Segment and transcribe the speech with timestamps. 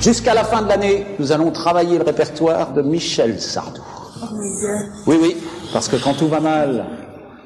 [0.00, 3.82] Jusqu'à la fin de l'année, nous allons travailler le répertoire de Michel Sardou.
[5.06, 5.36] Oui, oui,
[5.72, 6.86] parce que quand tout va mal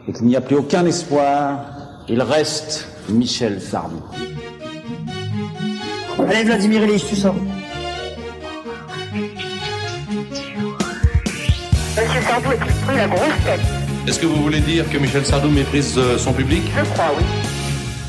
[0.07, 1.61] et qu'il n'y a plus aucun espoir,
[2.09, 4.03] il reste Michel Sardou.
[6.19, 7.34] Allez Vladimir Ilyich, tu sors.
[12.23, 13.61] Sardou est la grosse tête.
[14.07, 16.62] Est-ce que vous voulez dire que Michel Sardou méprise euh, son public?
[16.77, 17.25] Je crois, oui.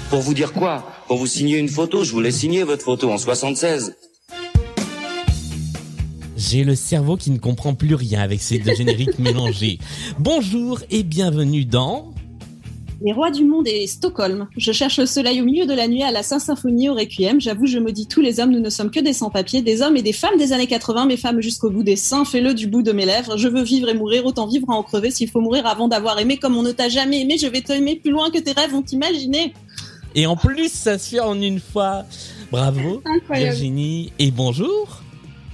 [0.10, 0.84] Pour vous dire quoi?
[1.08, 3.96] Pour vous signer une photo, je voulais signer votre photo en 76.
[6.38, 9.80] J'ai le cerveau qui ne comprend plus rien avec ces deux génériques mélangés.
[10.20, 12.14] Bonjour et bienvenue dans...
[13.04, 14.48] Les rois du monde et Stockholm.
[14.56, 17.42] Je cherche le soleil au milieu de la nuit à la Saint-Symphonie au Requiem.
[17.42, 18.52] J'avoue, je maudis tous les hommes.
[18.52, 21.18] Nous ne sommes que des sans-papiers, des hommes et des femmes des années 80, mes
[21.18, 22.26] femmes jusqu'au bout des seins.
[22.26, 23.38] Fais-le du bout de mes lèvres.
[23.38, 25.10] Je veux vivre et mourir, autant vivre à en crever.
[25.10, 27.96] S'il faut mourir avant d'avoir aimé comme on ne t'a jamais aimé, je vais t'aimer
[27.96, 29.54] plus loin que tes rêves ont imaginé.
[30.14, 32.04] Et en plus, ça se fait en une fois.
[32.52, 33.02] Bravo.
[33.32, 34.14] Virginie.
[34.20, 35.02] Et bonjour.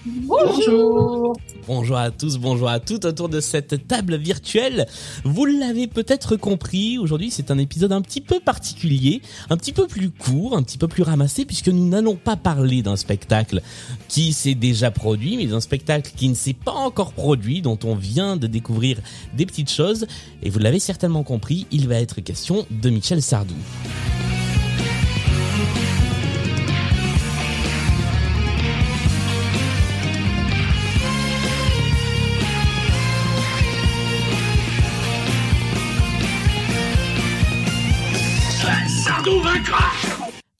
[0.08, 1.36] Bonjour.
[1.67, 4.88] Bonjour à tous, bonjour à toutes autour de cette table virtuelle.
[5.25, 9.86] Vous l'avez peut-être compris, aujourd'hui c'est un épisode un petit peu particulier, un petit peu
[9.86, 13.61] plus court, un petit peu plus ramassé, puisque nous n'allons pas parler d'un spectacle
[14.08, 17.95] qui s'est déjà produit, mais d'un spectacle qui ne s'est pas encore produit, dont on
[17.95, 18.99] vient de découvrir
[19.36, 20.08] des petites choses.
[20.42, 23.55] Et vous l'avez certainement compris, il va être question de Michel Sardou.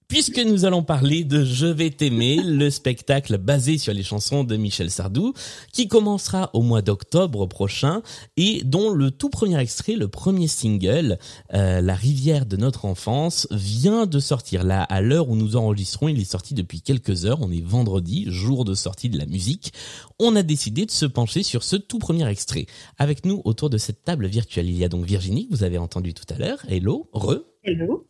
[0.08, 4.56] Puisque nous allons parler de Je vais t'aimer, le spectacle basé sur les chansons de
[4.56, 5.34] Michel Sardou,
[5.74, 8.02] qui commencera au mois d'octobre prochain
[8.38, 11.20] et dont le tout premier extrait, le premier single,
[11.54, 14.64] euh, La rivière de notre enfance, vient de sortir.
[14.64, 17.40] Là, à l'heure où nous enregistrons, il est sorti depuis quelques heures.
[17.42, 19.74] On est vendredi, jour de sortie de la musique.
[20.20, 22.66] On a décidé de se pencher sur ce tout premier extrait.
[22.98, 25.78] Avec nous autour de cette table virtuelle, il y a donc Virginie, que vous avez
[25.78, 26.60] entendu tout à l'heure.
[26.70, 27.40] Hello, re.
[27.66, 28.06] Hello.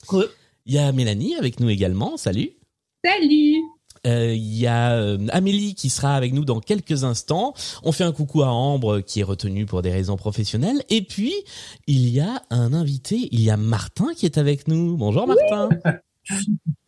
[0.68, 2.18] Il y a Mélanie avec nous également.
[2.18, 2.50] Salut.
[3.04, 3.56] Salut.
[4.06, 7.54] Euh, Il y a euh, Amélie qui sera avec nous dans quelques instants.
[7.84, 10.84] On fait un coucou à Ambre qui est retenue pour des raisons professionnelles.
[10.90, 11.34] Et puis,
[11.88, 14.98] il y a un invité, il y a Martin qui est avec nous.
[14.98, 15.70] Bonjour Martin.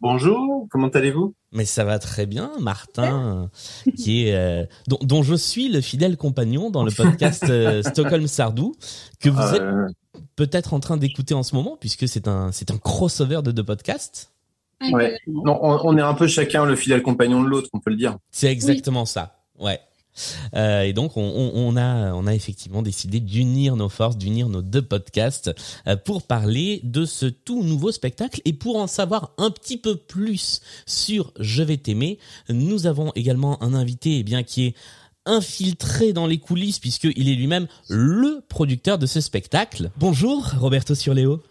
[0.02, 1.34] Bonjour, comment allez-vous?
[1.54, 3.50] Mais ça va très bien, Martin,
[3.96, 7.46] qui est euh, dont, dont je suis le fidèle compagnon dans le podcast
[7.88, 8.76] Stockholm Sardou
[9.22, 9.64] que vous êtes
[10.36, 13.64] peut-être en train d'écouter en ce moment puisque c'est un c'est un crossover de deux
[13.64, 14.32] podcasts.
[14.92, 15.18] ouais.
[15.28, 17.98] Non, on, on est un peu chacun le fidèle compagnon de l'autre, on peut le
[17.98, 18.18] dire.
[18.32, 19.42] C'est exactement ça.
[19.60, 19.80] Ouais.
[20.54, 24.50] Euh, et donc on, on, on a on a effectivement décidé d'unir nos forces, d'unir
[24.50, 25.52] nos deux podcasts
[25.88, 29.96] euh, pour parler de ce tout nouveau spectacle et pour en savoir un petit peu
[29.96, 32.20] plus sur Je vais t'aimer.
[32.50, 34.76] Nous avons également un invité eh bien qui est
[35.30, 39.92] infiltré dans les coulisses puisqu'il est lui-même le producteur de ce spectacle.
[39.98, 41.42] Bonjour Roberto Surleo.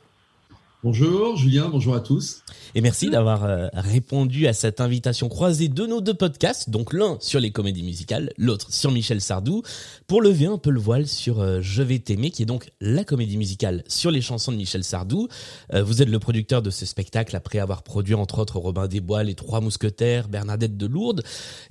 [0.84, 2.44] Bonjour Julien, bonjour à tous.
[2.76, 7.16] Et merci d'avoir euh, répondu à cette invitation croisée de nos deux podcasts, donc l'un
[7.18, 9.64] sur les comédies musicales, l'autre sur Michel Sardou,
[10.06, 13.02] pour lever un peu le voile sur euh, Je vais t'aimer, qui est donc la
[13.02, 15.26] comédie musicale sur les chansons de Michel Sardou.
[15.74, 19.00] Euh, vous êtes le producteur de ce spectacle après avoir produit entre autres Robin des
[19.00, 21.24] Bois, Les Trois Mousquetaires, Bernadette de Lourdes.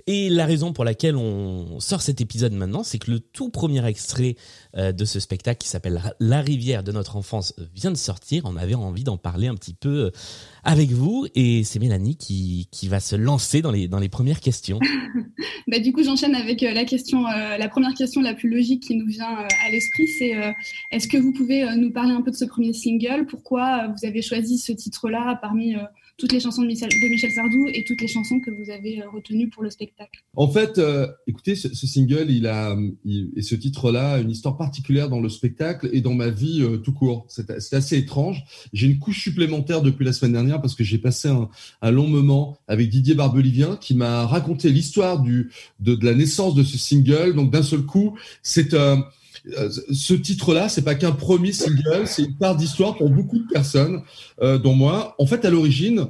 [0.07, 3.86] Et la raison pour laquelle on sort cet épisode maintenant, c'est que le tout premier
[3.86, 4.36] extrait
[4.75, 8.44] de ce spectacle qui s'appelle La rivière de notre enfance vient de sortir.
[8.45, 10.11] On avait envie d'en parler un petit peu euh,
[10.63, 14.39] avec vous et c'est Mélanie qui, qui va se lancer dans les, dans les premières
[14.41, 14.79] questions.
[15.69, 18.83] Bah, du coup, j'enchaîne avec euh, la question, euh, la première question la plus logique
[18.83, 20.33] qui nous vient à l'esprit, c'est
[20.91, 23.25] est-ce que vous pouvez nous parler un peu de ce premier single?
[23.25, 25.75] Pourquoi vous avez choisi ce titre-là parmi
[26.18, 26.90] toutes les chansons de Michel,
[27.31, 30.80] Sardou et toutes les chansons que vous avez euh, retenues pour le spectacle En fait,
[30.80, 32.75] euh, écoutez, ce, ce, single, il a
[33.06, 36.78] il, et ce titre-là une histoire particulière dans le spectacle et dans ma vie euh,
[36.78, 37.28] tout court.
[37.30, 38.44] C'est assez étrange.
[38.74, 41.50] J'ai une couche supplémentaire depuis la semaine dernière parce que j'ai passé un,
[41.84, 46.56] un, long moment avec Didier Barbelivien qui m'a raconté l'histoire du de, de, la naissance
[46.56, 47.36] de ce single.
[47.36, 48.74] Donc d'un seul coup, c'est
[49.91, 54.01] ce titre-là, c'est pas qu'un premier single, c'est une part d'histoire pour beaucoup de personnes,
[54.41, 55.15] euh, dont moi.
[55.19, 56.07] En fait, à l'origine,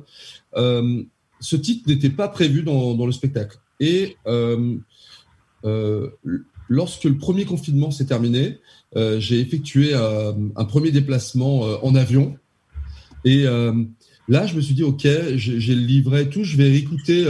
[0.56, 1.04] euh,
[1.40, 3.58] ce titre n'était pas prévu dans, le spectacle.
[3.80, 4.76] Et euh,
[5.66, 6.10] euh
[6.70, 8.60] lorsque le premier confinement s'est terminé,
[8.98, 12.36] euh, j'ai effectué un premier déplacement en avion.
[13.24, 17.26] Et là, je me suis dit, OK, j'ai le livret et tout, je vais écouter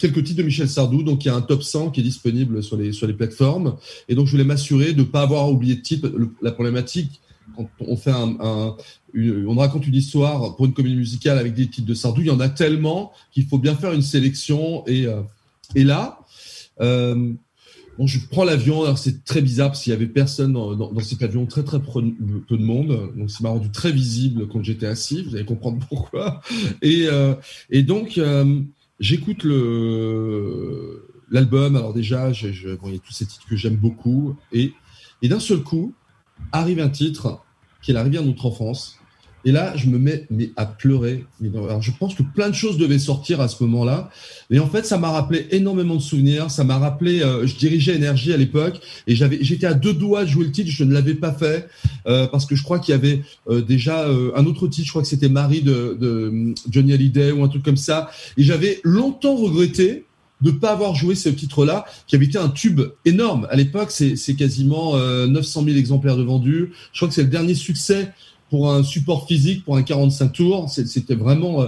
[0.00, 1.02] quelques titres de Michel Sardou.
[1.02, 3.76] Donc, il y a un top 100 qui est disponible sur les, sur les plateformes.
[4.08, 6.10] Et donc, je voulais m'assurer de ne pas avoir oublié de titre.
[6.42, 7.20] la problématique,
[7.56, 8.36] quand on fait un,
[9.14, 12.30] on raconte une histoire pour une comédie musicale avec des titres de Sardou, il y
[12.30, 14.84] en a tellement qu'il faut bien faire une sélection.
[14.86, 15.22] Et, euh,
[15.74, 16.20] et là,
[16.80, 17.32] euh,
[18.06, 18.84] je prends l'avion.
[18.84, 21.62] Alors, c'est très bizarre parce qu'il y avait personne dans, dans, dans, cet avion, très,
[21.62, 23.12] très peu de monde.
[23.16, 25.22] Donc, ça m'a rendu très visible quand j'étais assis.
[25.22, 26.40] Vous allez comprendre pourquoi.
[26.82, 27.34] Et, euh,
[27.68, 28.62] et donc, euh,
[29.00, 29.44] J'écoute
[31.30, 31.74] l'album.
[31.76, 34.36] Alors déjà, je, je, bon, il y a tous ces titres que j'aime beaucoup.
[34.52, 34.74] Et,
[35.22, 35.94] et d'un seul coup,
[36.52, 37.42] arrive un titre
[37.82, 38.99] qui est La rivière notre enfance.
[39.44, 41.24] Et là, je me mets mais à pleurer.
[41.42, 44.10] Alors, je pense que plein de choses devaient sortir à ce moment-là.
[44.50, 46.50] Et en fait, ça m'a rappelé énormément de souvenirs.
[46.50, 50.24] Ça m'a rappelé, euh, je dirigeais Énergie à l'époque et j'avais, j'étais à deux doigts
[50.24, 50.70] de jouer le titre.
[50.70, 51.68] Je ne l'avais pas fait
[52.06, 54.86] euh, parce que je crois qu'il y avait euh, déjà euh, un autre titre.
[54.86, 58.10] Je crois que c'était Marie de, de Johnny Hallyday ou un truc comme ça.
[58.36, 60.04] Et j'avais longtemps regretté
[60.40, 63.46] de pas avoir joué ce titre-là, qui avait été un tube énorme.
[63.50, 66.72] À l'époque, c'est quasiment 900 000 exemplaires de vendus.
[66.94, 68.10] Je crois que c'est le dernier succès
[68.50, 70.68] pour un support physique, pour un 45 tours.
[70.68, 71.62] C'était vraiment.
[71.62, 71.66] Euh,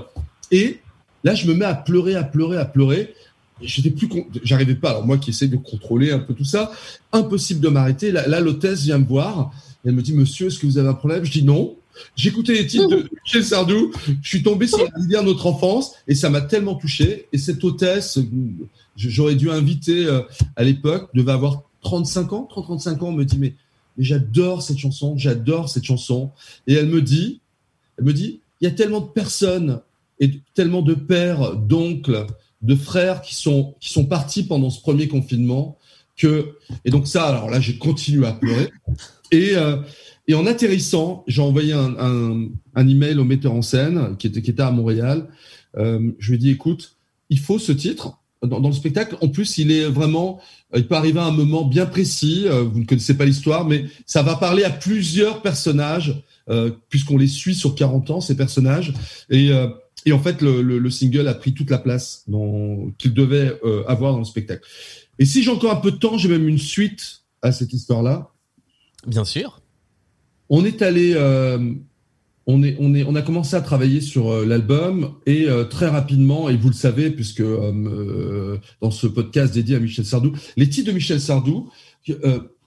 [0.51, 0.81] et
[1.25, 3.15] là, je me mets à pleurer, à pleurer, à pleurer.
[3.63, 4.09] J'étais plus,
[4.43, 4.91] j'arrivais pas.
[4.91, 6.73] Alors moi qui essaie de contrôler un peu tout ça,
[7.13, 8.11] impossible de m'arrêter.
[8.11, 9.53] Là, l'hôtesse vient me voir.
[9.85, 11.25] elle me dit, Monsieur, est-ce que vous avez un problème?
[11.25, 11.77] Je dis non.
[12.17, 13.93] J'écoutais les titres de Michel Sardou.
[14.23, 17.29] Je suis tombé sur la rivière notre enfance et ça m'a tellement touché.
[17.33, 18.19] Et cette hôtesse,
[18.97, 20.23] j'aurais dû inviter euh,
[20.57, 23.55] à l'époque, devait avoir 35 ans, 30-35 ans, me dit mais
[23.99, 26.31] j'adore cette chanson, j'adore cette chanson.
[26.67, 27.41] Et elle me dit,
[27.99, 29.81] elle me dit, il y a tellement de personnes
[30.21, 32.27] et tellement de pères, d'oncles,
[32.63, 35.79] de frères qui sont qui sont partis pendant ce premier confinement
[36.17, 36.55] que
[36.85, 38.71] et donc ça alors là j'ai continué à pleurer.
[39.33, 39.79] Et euh,
[40.29, 44.43] et en atterrissant j'ai envoyé un, un, un email au metteur en scène qui était
[44.43, 45.29] qui était à Montréal.
[45.77, 46.97] Euh, je lui ai dit écoute
[47.31, 49.17] il faut ce titre dans, dans, le spectacle.
[49.21, 50.41] En plus, il est vraiment,
[50.75, 52.45] euh, il peut arriver à un moment bien précis.
[52.47, 57.17] Euh, vous ne connaissez pas l'histoire, mais ça va parler à plusieurs personnages, euh, puisqu'on
[57.17, 58.93] les suit sur 40 ans ces personnages.
[59.31, 59.69] Et, euh,
[60.05, 62.25] et en fait, le, le, le, single a pris toute la place
[62.99, 64.67] qu'il devait euh, avoir dans le spectacle.
[65.19, 68.31] Et si j'ai encore un peu de temps, j'ai même une suite à cette histoire-là.
[69.07, 69.61] Bien sûr.
[70.49, 71.15] On est allé
[72.47, 75.89] on, est, on, est, on a commencé à travailler sur euh, l'album et euh, très
[75.89, 80.69] rapidement, et vous le savez, puisque euh, dans ce podcast dédié à Michel Sardou, les
[80.69, 81.71] titres de Michel Sardou,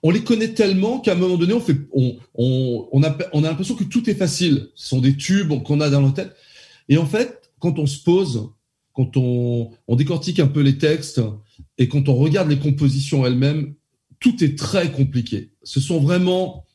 [0.04, 3.44] on les connaît tellement qu'à un moment donné, on, fait, on, on, on a, on
[3.44, 4.68] a l'impression que tout est facile.
[4.75, 6.36] Ce sont des tubes qu'on a dans nos têtes.
[6.89, 8.50] Et en fait, quand on se pose,
[8.94, 11.22] quand on, on décortique un peu les textes
[11.77, 13.74] et quand on regarde les compositions elles-mêmes,
[14.19, 15.51] tout est très compliqué.
[15.63, 16.65] Ce sont vraiment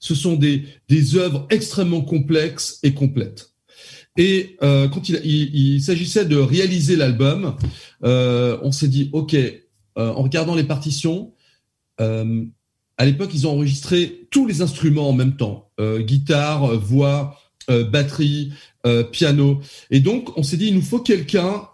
[0.00, 3.52] ce sont des, des œuvres extrêmement complexes et complètes.
[4.16, 7.56] Et euh, quand il, il, s'agissait de réaliser l'album,
[8.02, 9.60] euh, on s'est dit, OK, euh,
[9.96, 11.32] en regardant les partitions,
[12.00, 12.44] euh,
[12.98, 17.38] à l'époque, ils ont enregistré tous les instruments en même temps, euh, guitare, voix,
[17.70, 18.52] euh, batterie,
[19.12, 19.60] piano.
[19.90, 21.68] Et donc, on s'est dit, il nous faut quelqu'un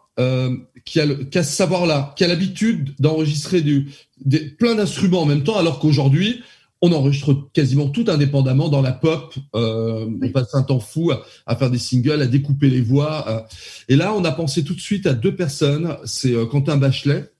[0.84, 3.90] qui a, le, qui a ce savoir-là, qui a l'habitude d'enregistrer du,
[4.24, 6.42] des, plein d'instruments en même temps, alors qu'aujourd'hui,
[6.82, 9.34] on enregistre quasiment tout indépendamment dans la pop.
[9.54, 13.28] Euh, on passe un temps fou à, à, faire des singles, à découper les voix.
[13.28, 13.40] Euh.
[13.88, 15.96] Et là, on a pensé tout de suite à deux personnes.
[16.04, 17.30] C'est euh, Quentin Bachelet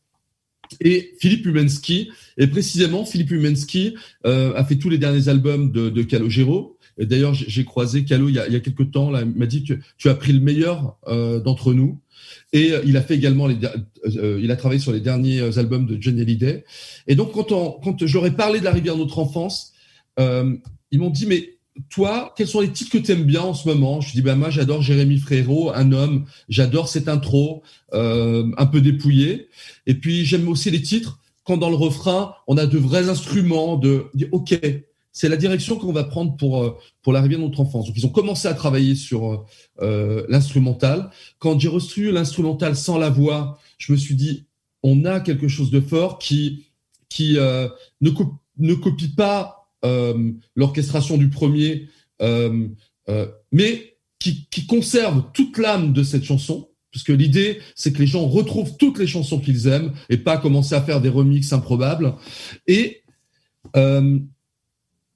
[0.81, 2.11] et Philippe Umensky.
[2.39, 3.95] Et précisément, Philippe Umensky
[4.27, 6.77] euh, a fait tous les derniers albums de, de Calogero.
[6.99, 9.11] Et d'ailleurs, j'ai croisé Calo il y a, il y a quelques temps.
[9.11, 12.01] Là, il m'a dit que tu as pris le meilleur euh, d'entre nous.
[12.53, 13.57] Et euh, il a fait également les,
[14.05, 16.65] euh, il a travaillé sur les derniers euh, albums de Johnny Hallyday.
[17.07, 19.73] Et donc quand on, quand j'aurais parlé de la rivière de notre enfance,
[20.19, 20.57] euh,
[20.91, 21.57] ils m'ont dit mais
[21.91, 24.01] toi, quels sont les titres que tu aimes bien en ce moment?
[24.01, 27.63] Je dis ben moi j'adore Jérémy Frérot, un homme, j'adore cette intro,
[27.93, 29.49] euh, un peu dépouillée.
[29.87, 33.77] Et puis j'aime aussi les titres quand dans le refrain on a de vrais instruments,
[33.77, 34.59] de ok
[35.17, 37.87] c'est la direction qu'on va prendre pour euh, pour l'arrivée de notre enfance.
[37.87, 39.47] Donc ils ont commencé à travailler sur
[39.81, 41.09] euh, l'instrumental.
[41.39, 44.45] Quand j'ai reçu l'instrumental sans la voix, je me suis dit
[44.83, 46.67] on a quelque chose de fort qui
[47.39, 47.69] euh,
[48.01, 49.57] ne copie pas
[49.87, 51.89] euh, l'orchestration du premier,
[52.21, 52.67] euh,
[53.53, 56.69] mais qui, conserve toute l'âme de cette chanson.
[56.91, 60.75] Puisque l'idée, c'est que les gens retrouvent toutes les chansons qu'ils aiment et pas commencer
[60.75, 62.15] à faire des remixes improbables.
[62.67, 63.03] Et
[63.77, 64.19] euh,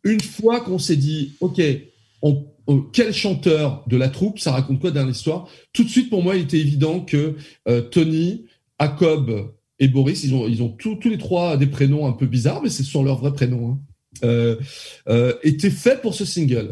[0.05, 1.61] une fois qu'on s'est dit, OK,
[2.23, 2.45] on,
[2.93, 5.49] quel chanteur de la troupe, ça raconte quoi dans l'histoire?
[5.73, 7.37] Tout de suite, pour moi, il était évident que
[7.69, 8.45] euh, Tony,
[8.79, 12.63] Jacob et Boris, ils ont, ils ont tous les trois des prénoms un peu bizarres,
[12.63, 13.79] mais ce sont leurs vrais prénoms, hein,
[14.25, 14.57] euh,
[15.09, 16.71] euh, étaient faits pour ce single.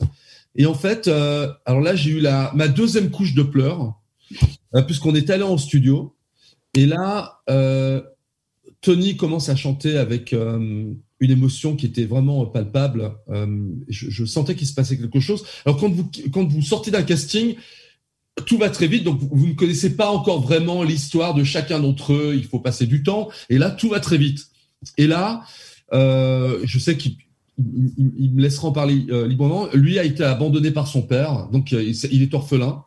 [0.55, 3.95] Et en fait, euh, alors là, j'ai eu la, ma deuxième couche de pleurs,
[4.75, 6.15] euh, puisqu'on est allé en studio.
[6.75, 8.03] Et là, euh,
[8.81, 10.35] Tony commence à chanter avec
[11.21, 13.13] une émotion qui était vraiment palpable.
[13.29, 13.47] Euh,
[13.89, 15.45] je, je, sentais qu'il se passait quelque chose.
[15.65, 17.57] Alors quand vous quand vous sortez d'un casting,
[18.47, 21.81] tout va très vite, donc vous, vous ne connaissez pas encore vraiment l'histoire de chacun
[21.81, 22.35] d'entre eux.
[22.37, 24.49] Il faut passer du temps, et là tout va très vite.
[24.97, 25.43] Et là,
[25.93, 27.17] euh, je sais qu'il
[27.59, 29.67] il, il, me laissera en parler euh, librement.
[29.75, 32.85] Lui a été abandonné par son père, donc euh, il est orphelin.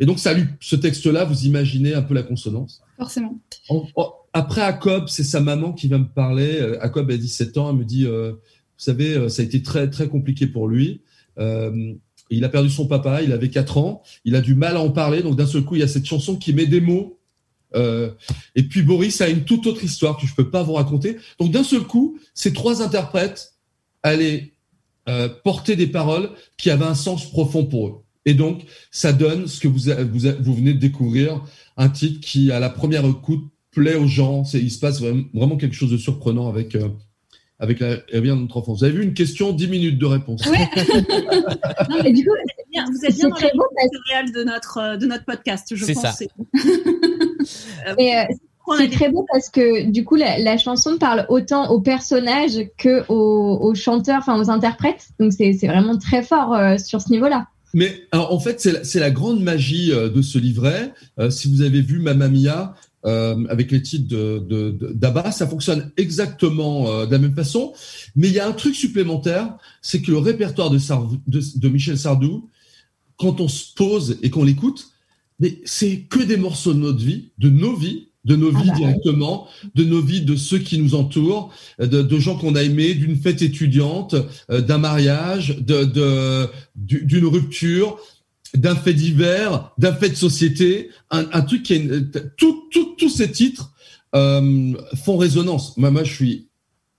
[0.00, 2.82] Et donc ça lui, ce texte-là, vous imaginez un peu la consonance?
[2.96, 3.38] Forcément.
[3.68, 6.60] En, en, après Jacob, c'est sa maman qui va me parler.
[6.82, 9.88] Jacob a 17 ans, elle me dit, euh, vous savez, euh, ça a été très
[9.88, 11.00] très compliqué pour lui.
[11.38, 11.94] Euh,
[12.30, 14.90] il a perdu son papa, il avait 4 ans, il a du mal à en
[14.90, 17.18] parler, donc d'un seul coup, il y a cette chanson qui met des mots.
[17.74, 18.10] Euh,
[18.54, 21.16] et puis Boris a une toute autre histoire que je peux pas vous raconter.
[21.38, 23.54] Donc d'un seul coup, ces trois interprètes
[24.02, 24.52] allaient
[25.08, 28.00] euh, porter des paroles qui avaient un sens profond pour eux.
[28.26, 31.44] Et donc, ça donne ce que vous, vous, vous venez de découvrir,
[31.76, 33.44] un titre qui, à la première écoute,
[33.74, 34.44] plaît aux gens.
[34.54, 36.88] Il se passe vraiment quelque chose de surprenant avec, euh,
[37.58, 38.78] avec la rivière de notre enfance.
[38.78, 40.46] Vous avez vu une question, 10 minutes de réponse.
[40.46, 40.68] Ouais.
[41.90, 42.32] non, mais du coup,
[42.70, 46.02] bien, vous êtes bien dans l'éditorial de notre, de notre podcast, je pense.
[46.02, 46.14] Ça.
[47.98, 48.22] Et, euh,
[48.78, 53.04] c'est très beau parce que du coup la, la, chanson parle autant aux personnages que
[53.10, 55.08] aux, aux chanteurs, enfin aux interprètes.
[55.20, 57.46] Donc c'est vraiment très fort euh, sur ce niveau-là.
[57.74, 60.92] Mais alors, en fait, c'est la, la, grande magie euh, de ce livret.
[61.18, 65.90] Euh, si vous avez vu Mamma Mia, euh, avec les titres de, d'Abba, ça fonctionne
[65.96, 67.72] exactement euh, de la même façon.
[68.16, 71.68] Mais il y a un truc supplémentaire, c'est que le répertoire de, Sardou, de, de,
[71.68, 72.48] Michel Sardou,
[73.18, 74.88] quand on se pose et qu'on l'écoute,
[75.38, 78.72] mais c'est que des morceaux de notre vie, de nos vies, de nos vies ah
[78.72, 79.70] bah, directement, oui.
[79.74, 83.16] de nos vies de ceux qui nous entourent, de, de gens qu'on a aimés, d'une
[83.16, 84.14] fête étudiante,
[84.50, 87.98] euh, d'un mariage, de, de, d'une rupture,
[88.54, 93.30] d'un fait divers, d'un fait de société, un, truc qui est tous tout, tout ces
[93.30, 93.72] titres
[94.14, 95.76] euh, font résonance.
[95.76, 96.48] Moi, moi, je suis,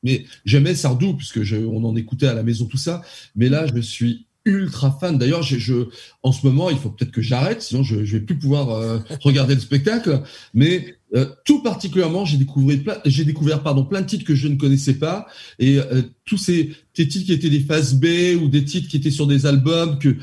[0.04, 3.02] mais j'aimais Sardou puisque on en écoutait à la maison tout ça,
[3.36, 5.18] mais là, je suis ultra fan.
[5.18, 5.88] D'ailleurs, je,
[6.22, 9.00] en ce moment, il faut peut-être que j'arrête, sinon je, je vais plus pouvoir euh,
[9.22, 10.22] regarder le spectacle.
[10.54, 14.48] Mais euh, tout particulièrement, j'ai découvert, plein, j'ai découvert pardon plein de titres que je
[14.48, 15.80] ne connaissais pas et
[16.26, 18.06] tous ces, ces titres qui étaient des phases B
[18.40, 20.18] ou des titres qui étaient sur des albums que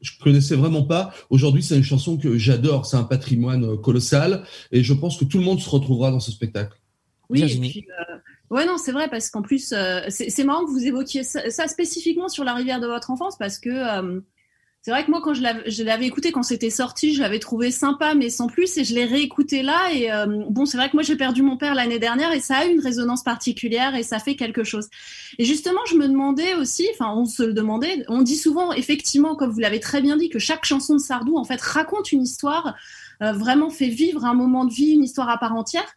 [0.00, 1.12] je connaissais vraiment pas.
[1.30, 2.86] Aujourd'hui, c'est une chanson que j'adore.
[2.86, 6.20] C'est un patrimoine euh, colossal et je pense que tout le monde se retrouvera dans
[6.20, 6.78] ce spectacle.
[7.30, 8.16] Oui, et puis, euh,
[8.50, 11.68] ouais, non, c'est vrai parce qu'en plus, euh, c'est marrant que vous évoquiez ça, ça,
[11.68, 14.20] spécifiquement sur la rivière de votre enfance parce que euh,
[14.88, 18.14] c'est vrai que moi, quand je l'avais écouté quand c'était sorti, je l'avais trouvé sympa,
[18.14, 19.92] mais sans plus, et je l'ai réécouté là.
[19.92, 22.56] Et euh, bon, c'est vrai que moi, j'ai perdu mon père l'année dernière, et ça
[22.56, 24.88] a une résonance particulière, et ça fait quelque chose.
[25.38, 29.36] Et justement, je me demandais aussi, enfin, on se le demandait, on dit souvent, effectivement,
[29.36, 32.22] comme vous l'avez très bien dit, que chaque chanson de Sardou, en fait, raconte une
[32.22, 32.74] histoire,
[33.22, 35.94] euh, vraiment fait vivre un moment de vie, une histoire à part entière.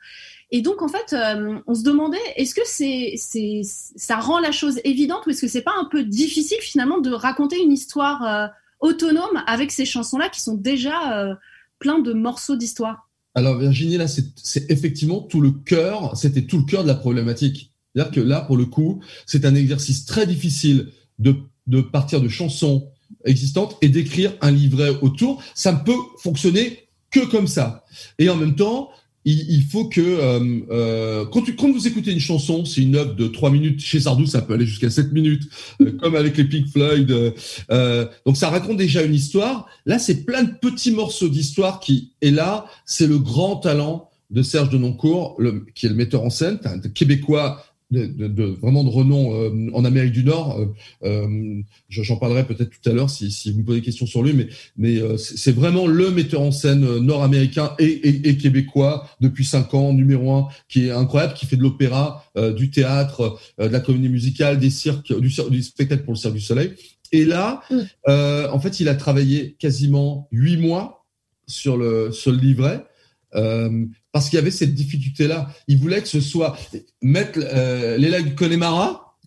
[0.51, 4.51] Et donc, en fait, euh, on se demandait, est-ce que c'est, c'est, ça rend la
[4.51, 8.25] chose évidente ou est-ce que c'est pas un peu difficile finalement de raconter une histoire
[8.25, 8.47] euh,
[8.81, 11.35] autonome avec ces chansons-là qui sont déjà euh,
[11.79, 16.65] plein de morceaux d'histoire Alors Virginie, là, c'est effectivement tout le cœur, c'était tout le
[16.65, 17.71] cœur de la problématique.
[17.93, 21.35] C'est-à-dire que là, pour le coup, c'est un exercice très difficile de,
[21.67, 22.89] de partir de chansons
[23.25, 25.43] existantes et d'écrire un livret autour.
[25.55, 27.85] Ça ne peut fonctionner que comme ça.
[28.17, 28.89] Et en même temps,
[29.25, 32.95] il, il faut que euh, euh, quand, tu, quand vous écoutez une chanson, c'est une
[32.95, 33.79] œuvre de 3 minutes.
[33.79, 35.43] Chez Sardou, ça peut aller jusqu'à 7 minutes,
[35.81, 37.33] euh, comme avec les Pink Floyd.
[37.71, 39.67] Euh, donc ça raconte déjà une histoire.
[39.85, 42.11] Là, c'est plein de petits morceaux d'histoire qui.
[42.21, 46.29] Et là, c'est le grand talent de Serge Denoncourt, le, qui est le metteur en
[46.29, 50.59] scène, un québécois de, de, de, vraiment de renom euh, en Amérique du Nord.
[50.59, 50.65] Euh,
[51.03, 54.23] euh J'en parlerai peut-être tout à l'heure si, si, vous me posez des questions sur
[54.23, 59.07] lui, mais, mais euh, c'est vraiment le metteur en scène nord-américain et, et, et, québécois
[59.19, 63.65] depuis cinq ans, numéro un, qui est incroyable, qui fait de l'opéra, du théâtre, de
[63.65, 66.71] la comédie musicale, des cirques, du, du, spectacle pour le Cirque du Soleil.
[67.11, 68.51] Et là, mm.
[68.51, 71.05] en fait, il a travaillé quasiment huit mois
[71.47, 72.85] sur le, sur le livret.
[73.35, 75.49] Euh, parce qu'il y avait cette difficulté-là.
[75.67, 76.57] Il voulait que ce soit
[77.01, 79.17] mettre euh, l'élague du Connemara,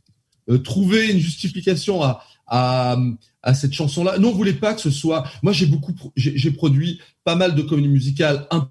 [0.50, 2.98] euh, trouver une justification à, à,
[3.42, 4.18] à cette chanson-là.
[4.18, 5.24] Non, on voulait pas que ce soit.
[5.42, 8.70] Moi, j'ai beaucoup, j'ai produit pas mal de comédies musicales un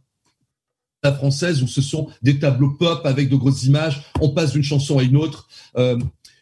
[1.04, 4.04] la française où ce sont des tableaux pop avec de grosses images.
[4.22, 5.50] On passe d'une chanson à une autre.
[5.78, 6.00] Euh,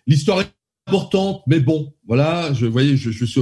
[0.08, 0.44] L'histoire
[0.88, 2.54] importante, mais bon, voilà.
[2.54, 3.42] Je voyez, je, je suis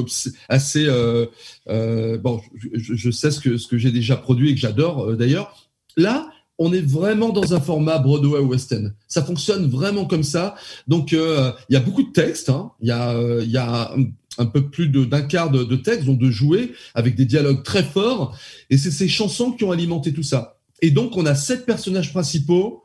[0.50, 1.26] assez euh,
[1.70, 2.42] euh, bon.
[2.74, 5.56] Je, je, sais ce que ce que j'ai déjà produit et que j'adore euh, d'ailleurs.
[5.98, 6.30] Là,
[6.60, 8.90] on est vraiment dans un format Broadway West End.
[9.08, 10.56] Ça fonctionne vraiment comme ça.
[10.88, 12.50] Donc, euh, il y a beaucoup de textes.
[12.50, 12.72] Hein.
[12.82, 13.96] Il y a, euh, il y a
[14.38, 17.84] un, peu plus d'un quart de, de textes, donc de jouer avec des dialogues très
[17.84, 18.38] forts.
[18.70, 20.60] Et c'est ces chansons qui ont alimenté tout ça.
[20.82, 22.84] Et donc, on a sept personnages principaux,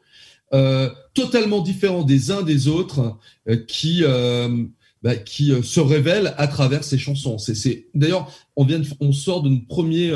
[0.52, 3.16] euh, totalement différents des uns des autres,
[3.48, 4.64] euh, qui euh,
[5.02, 7.38] bah, qui se révèlent à travers ces chansons.
[7.38, 10.12] C'est d'ailleurs, on vient, de, on sort de notre premier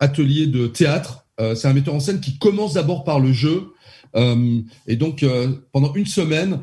[0.00, 3.72] atelier de théâtre euh, c'est un metteur en scène qui commence d'abord par le jeu.
[4.14, 6.60] Euh, et donc, euh, pendant une semaine,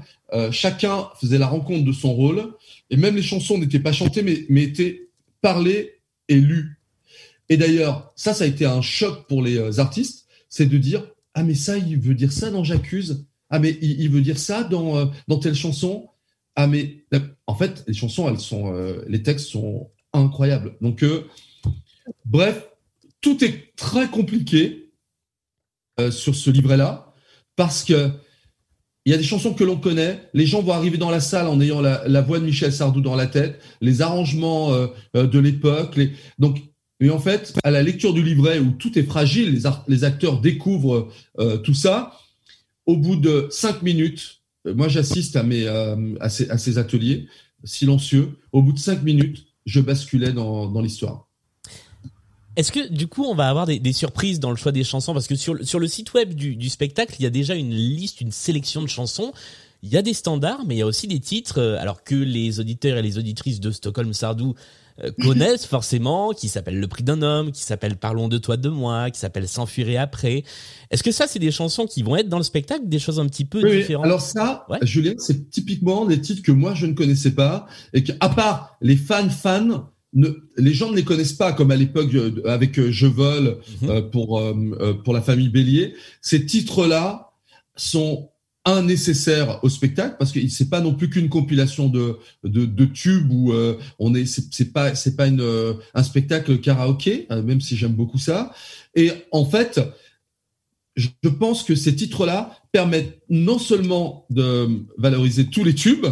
[0.51, 2.53] chacun faisait la rencontre de son rôle.
[2.89, 5.07] Et même les chansons n'étaient pas chantées, mais, mais étaient
[5.41, 6.79] parlées et lues.
[7.49, 10.27] Et d'ailleurs, ça, ça a été un choc pour les artistes.
[10.49, 11.07] C'est de dire,
[11.39, 13.25] ah, mais ça, il veut dire ça dans J'accuse.
[13.49, 16.09] Ah, mais il, veut dire ça dans, dans telle chanson.
[16.55, 17.05] Ah, mais
[17.45, 18.73] en fait, les chansons, elles sont,
[19.07, 20.75] les textes sont incroyables.
[20.81, 21.05] Donc,
[22.25, 22.67] bref,
[23.21, 24.91] tout est très compliqué
[25.99, 27.13] euh, sur ce livret-là
[27.55, 28.11] parce que
[29.05, 31.47] il y a des chansons que l'on connaît, les gens vont arriver dans la salle
[31.47, 35.39] en ayant la, voix de Michel Sardou dans la tête, les arrangements euh, euh, de
[35.39, 35.97] l'époque,
[36.99, 41.09] et en fait, à la lecture du livret où tout est fragile, les, acteurs découvrent
[41.63, 42.13] tout ça.
[42.87, 45.65] Au bout de cinq minutes, moi j'assiste à mes
[46.29, 47.27] ces, à, ces, ateliers
[47.63, 48.39] silencieux.
[48.51, 51.27] Au bout de cinq minutes, je basculais dans, dans l'histoire.
[52.57, 55.13] Est-ce que du coup on va avoir des, surprises dans le choix des chansons?
[55.13, 57.69] Parce que sur, sur le site web du, du, spectacle il y a déjà une
[57.69, 59.31] liste, une sélection de chansons.
[59.83, 62.15] Il y a des standards, mais il y a aussi des titres, euh, alors que
[62.15, 64.86] les auditeurs et les auditrices de Stockholm Sardou euh,
[65.21, 69.11] connaissent forcément, qui s'appellent Le Prix d'un homme, qui s'appelle Parlons de toi de moi,
[69.11, 70.43] qui s'appelle S'enfuir et après.
[70.91, 73.27] Est-ce que ça, c'est des chansons qui vont être dans le spectacle, des choses un
[73.27, 74.05] petit peu différentes?
[74.05, 78.11] Alors ça, Julien, c'est typiquement des titres que moi je ne connaissais pas et que,
[78.19, 82.41] à part les fans fans, les gens ne les connaissent pas comme à l'époque euh,
[82.45, 83.89] avec euh, Je vole mhm.
[83.89, 84.41] euh, pour
[85.03, 85.93] pour la famille Bélier.
[86.21, 87.31] Ces titres-là
[87.75, 88.29] sont
[88.67, 93.31] un nécessaire au spectacle parce que c'est pas non plus qu'une compilation de de, tubes
[93.31, 93.53] où
[93.97, 98.53] on est c'est pas c'est pas une un spectacle karaoké même si j'aime beaucoup ça
[98.93, 99.79] et en fait
[100.97, 106.05] je pense que ces titres-là permettent non seulement de valoriser tous les tubes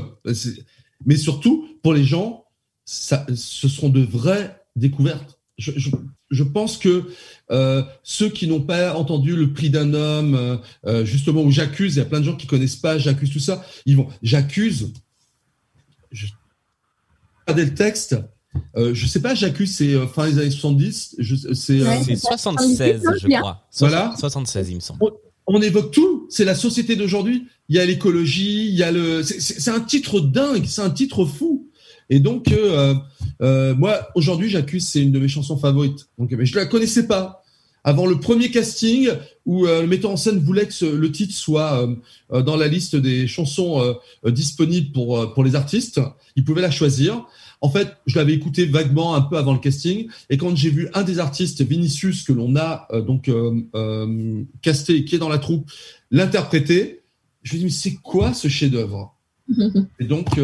[1.06, 2.46] mais surtout pour les gens
[2.86, 5.35] ça, ce seront de vraies découvertes.
[5.58, 5.90] Je, je,
[6.32, 7.06] je pense que
[7.52, 11.96] euh, ceux qui n'ont pas entendu le prix d'un homme, euh, euh justement où j'accuse,
[11.96, 14.92] il y a plein de gens qui connaissent pas, j'accuse tout ça, ils vont, j'accuse.
[16.12, 16.28] Je
[17.48, 18.18] regardez le texte.
[18.78, 21.18] Euh, je sais pas, j'accuse, c'est euh, fin des années 70.
[21.54, 23.68] C'est ouais, 76, je crois.
[23.80, 24.16] Voilà.
[24.18, 25.00] 76, il me semble.
[25.04, 25.12] On,
[25.48, 26.28] on évoque tout.
[26.30, 27.48] C'est la société d'aujourd'hui.
[27.70, 29.24] Il y a l'écologie, il y a le.
[29.24, 31.65] C'est un titre dingue, c'est un titre fou.
[32.10, 32.94] Et donc, euh,
[33.42, 36.08] euh, moi, aujourd'hui, j'accuse, c'est une de mes chansons favorites.
[36.18, 37.42] Donc, mais je la connaissais pas.
[37.84, 39.10] Avant le premier casting,
[39.46, 41.88] où euh, le metteur en scène voulait que le titre soit
[42.32, 46.02] euh, dans la liste des chansons disponibles pour pour les artistes,
[46.36, 47.28] il pouvait la choisir.
[47.62, 50.90] En fait, je l'avais écouté vaguement un peu avant le casting, et quand j'ai vu
[50.96, 53.30] un des artistes, Vinicius, que l'on a donc
[54.64, 55.70] casté, qui est dans la troupe,
[56.10, 57.02] l'interpréter,
[57.44, 59.16] je me dis mais c'est quoi ce chef-d'œuvre?
[60.00, 60.40] Et donc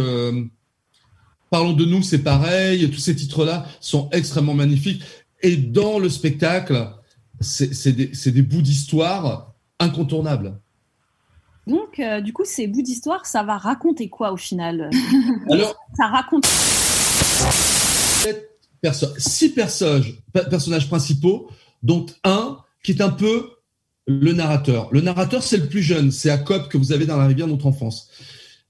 [1.52, 2.90] Parlons de nous, c'est pareil.
[2.90, 5.04] Tous ces titres-là sont extrêmement magnifiques.
[5.44, 6.90] Et dans le spectacle,
[7.42, 10.58] c'est des, des, bouts d'histoire incontournables.
[11.68, 14.90] Donc, euh, du coup, ces bouts d'histoire, ça va raconter quoi au final?
[15.52, 16.46] Alors, ça raconte.
[19.18, 21.50] six personnages, personnages principaux,
[21.84, 23.50] dont un qui est un peu
[24.08, 24.88] le narrateur.
[24.94, 27.66] Le narrateur, c'est le plus jeune, c'est Jacob que vous avez dans la rivière notre
[27.66, 28.10] enfance.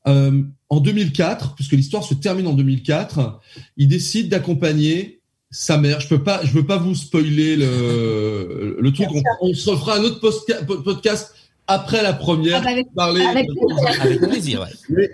[0.07, 3.39] Euh, en 2004, puisque l'histoire se termine en 2004,
[3.77, 5.19] il décide d'accompagner
[5.51, 5.99] sa mère.
[5.99, 9.07] Je peux pas, je veux pas vous spoiler le, le truc.
[9.41, 11.33] On, se refera un autre podcast
[11.67, 13.21] après la première, Ah bah avec- parler.
[13.21, 14.01] avec plaisir.
[14.01, 14.67] Avec plaisir, ouais.
[14.89, 15.09] Mais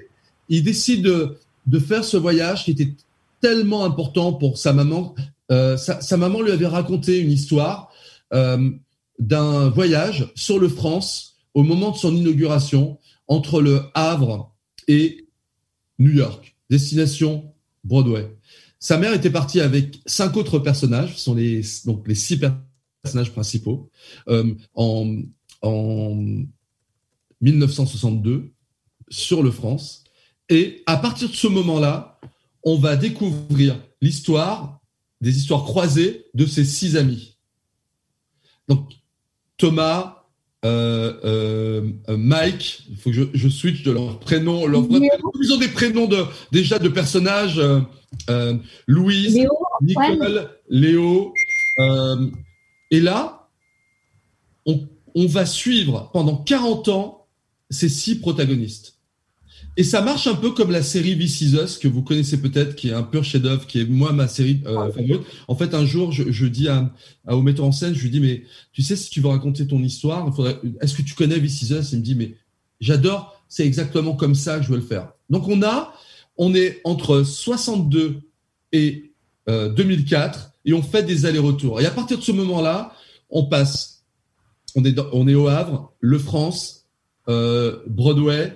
[0.49, 2.93] il décide de, de faire ce voyage qui était
[3.41, 5.15] tellement important pour sa maman.
[5.51, 7.91] Euh, sa, sa maman lui avait raconté une histoire
[8.33, 8.69] euh,
[9.19, 12.97] d'un voyage sur le France au moment de son inauguration
[13.27, 14.51] entre le Havre
[14.87, 15.27] et
[15.99, 18.31] New York, destination Broadway.
[18.79, 22.39] Sa mère était partie avec cinq autres personnages, sont les, donc les six
[23.01, 23.89] personnages principaux,
[24.27, 25.21] euh, en,
[25.61, 26.23] en
[27.41, 28.51] 1962
[29.09, 30.03] sur le France.
[30.49, 32.19] Et à partir de ce moment-là,
[32.63, 34.79] on va découvrir l'histoire,
[35.21, 37.37] des histoires croisées de ces six amis.
[38.67, 38.93] Donc,
[39.57, 40.16] Thomas,
[40.67, 44.65] euh, euh, euh, Mike, il faut que je, je switch de leurs prénoms.
[44.65, 45.31] Leurs vrais prénoms.
[45.41, 47.61] Ils ont des prénoms de, déjà de personnages.
[48.87, 49.51] Louise, Léo,
[49.81, 51.33] Nicole, Léo.
[52.91, 53.49] et là,
[54.65, 57.27] on, on va suivre pendant 40 ans
[57.69, 58.96] ces six protagonistes.
[59.79, 62.75] Et ça marche un peu comme la série This Is Us, que vous connaissez peut-être,
[62.75, 65.21] qui est un pur chef-d'œuvre, qui est moi ma série euh, favorite.
[65.47, 66.91] En fait, un jour, je, je dis à,
[67.27, 69.67] à- au metteur en scène, je lui dis, mais tu sais, si tu veux raconter
[69.67, 71.91] ton histoire, faudrait, est-ce que tu connais This Is Us?
[71.93, 72.35] Il me dit, mais
[72.79, 75.11] j'adore, c'est exactement comme ça que je veux le faire.
[75.29, 75.93] Donc on a,
[76.37, 78.17] on est entre 62
[78.71, 79.11] et
[79.47, 81.79] euh, 2004, et on fait des allers-retours.
[81.81, 82.93] Et à partir de ce moment-là,
[83.29, 84.03] on passe,
[84.75, 86.85] on est, dans- on est au Havre, Le France,
[87.29, 88.53] euh, Broadway,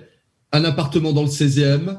[0.52, 1.98] un appartement dans le 16e,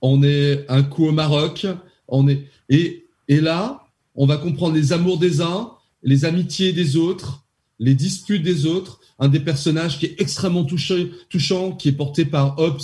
[0.00, 1.66] on est un coup au Maroc,
[2.06, 3.84] on est et, et là,
[4.14, 7.44] on va comprendre les amours des uns, les amitiés des autres,
[7.78, 9.00] les disputes des autres.
[9.20, 12.80] Un des personnages qui est extrêmement touchant, qui est porté par Hobbes,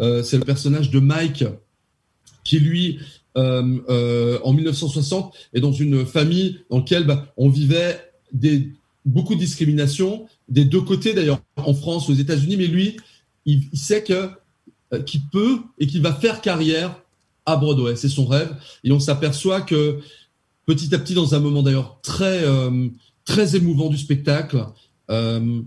[0.00, 1.44] euh, c'est le personnage de Mike,
[2.44, 2.98] qui lui,
[3.38, 7.98] euh, euh, en 1960, est dans une famille dans laquelle bah, on vivait
[9.06, 12.98] beaucoup de discrimination, des deux côtés d'ailleurs, en France, aux États-Unis, mais lui,
[13.46, 14.28] il sait que
[14.92, 17.00] euh, qu'il peut et qu'il va faire carrière
[17.46, 17.96] à Broadway.
[17.96, 18.54] C'est son rêve.
[18.84, 19.98] Et on s'aperçoit que
[20.66, 22.88] petit à petit, dans un moment d'ailleurs très, euh,
[23.24, 24.66] très émouvant du spectacle,
[25.10, 25.62] euh,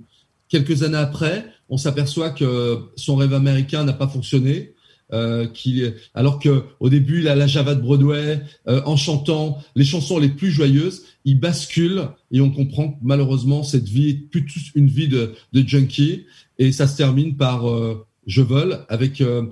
[0.48, 4.74] quelques années après, on s'aperçoit que son rêve américain n'a pas fonctionné.
[5.14, 9.58] Euh, qu'il, alors que au début, il a la Java de Broadway, euh, en chantant
[9.76, 14.30] les chansons les plus joyeuses, il bascule et on comprend que malheureusement cette vie est
[14.30, 16.28] plutôt une vie de, de junkie
[16.60, 19.46] et ça se termine par euh, je vole avec euh,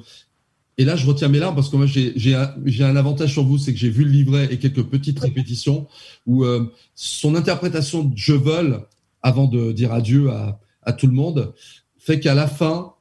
[0.77, 3.57] et là je retiens mes larmes parce que moi j'ai un, un avantage sur vous
[3.57, 5.87] c'est que j'ai vu le livret et quelques petites répétitions
[6.25, 8.85] où euh, son interprétation de je vole
[9.21, 11.53] avant de dire adieu à, à tout le monde
[11.97, 12.93] fait qu'à la fin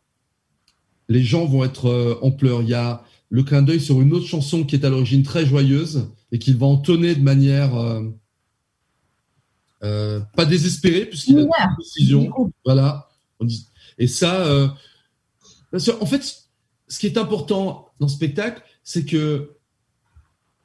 [1.09, 2.61] les gens vont être euh, en pleurs.
[2.63, 5.47] Il y a le clin d'œil sur une autre chanson qui est à l'origine très
[5.47, 7.71] joyeuse et qu'il va entonner de manière
[9.81, 12.53] pas désespérée puisqu'il a une décision.
[12.65, 13.09] Voilà.
[13.41, 13.67] On dit
[13.99, 14.69] et ça euh,
[15.71, 16.45] parce que, en fait,
[16.89, 19.53] ce qui est important dans ce spectacle, c'est que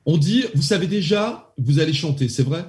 [0.06, 2.66] on dit, vous savez déjà, vous allez chanter, c'est vrai,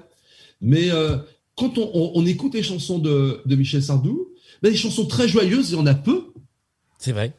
[0.60, 1.18] mais euh,
[1.56, 4.28] quand on, on- on écoute les chansons de, de Michel Sardou,
[4.62, 6.32] ben, les chansons très joyeuses, il y en a peu.
[6.98, 7.36] C'est vrai.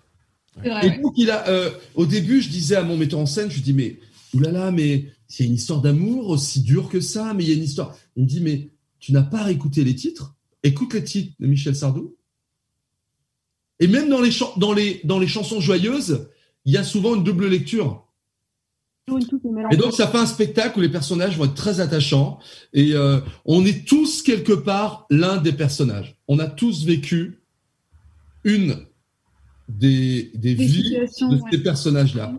[0.63, 1.01] Et ouais.
[1.01, 3.61] donc, il a, euh, au début, je disais à mon metteur en scène, je lui
[3.61, 3.99] dis, mais
[4.33, 7.63] oulala, mais c'est une histoire d'amour aussi dure que ça, mais il y a une
[7.63, 7.95] histoire.
[8.15, 10.35] Il me dit, mais tu n'as pas réécouté les titres?
[10.63, 12.15] Écoute les titres de Michel Sardou.
[13.79, 16.29] Et même dans les, dans les, dans les chansons joyeuses,
[16.65, 18.05] il y a souvent une double lecture.
[19.71, 22.39] Et donc, ça fait un spectacle où les personnages vont être très attachants
[22.73, 26.15] et euh, on est tous quelque part l'un des personnages.
[26.27, 27.39] On a tous vécu
[28.43, 28.77] une
[29.69, 31.39] des, des, Des vies de ouais.
[31.51, 32.33] ces personnages-là.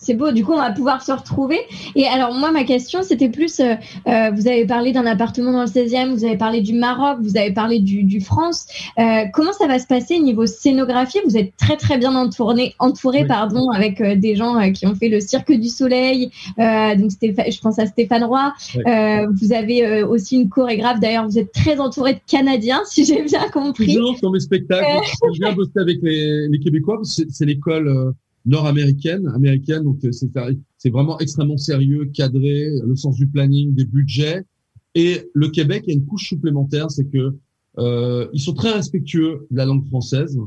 [0.00, 1.58] C'est beau, du coup, on va pouvoir se retrouver.
[1.94, 3.74] Et alors, moi, ma question, c'était plus, euh,
[4.06, 7.36] euh, vous avez parlé d'un appartement dans le 16e, vous avez parlé du Maroc, vous
[7.36, 8.66] avez parlé du, du France.
[8.98, 11.18] Euh, comment ça va se passer niveau scénographie?
[11.26, 15.08] Vous êtes très, très bien entouré, entouré pardon, avec euh, des gens qui ont fait
[15.08, 16.30] le Cirque du Soleil.
[16.58, 18.52] Euh, donc, je pense à Stéphane Roy.
[18.86, 21.00] Euh, vous avez euh, aussi une chorégraphe.
[21.00, 23.94] D'ailleurs, vous êtes très entouré de Canadiens, si j'ai bien compris.
[23.94, 24.86] Toujours sur mes spectacles,
[25.22, 28.12] j'aime bien bosser avec les, les Québécois, c'est c'est l'école euh,
[28.46, 30.30] nord-américaine, américaine, donc euh, c'est
[30.78, 34.44] c'est vraiment extrêmement sérieux, cadré, le sens du planning, des budgets.
[34.94, 37.36] Et le Québec a une couche supplémentaire, c'est que
[37.78, 40.38] euh, ils sont très respectueux de la langue française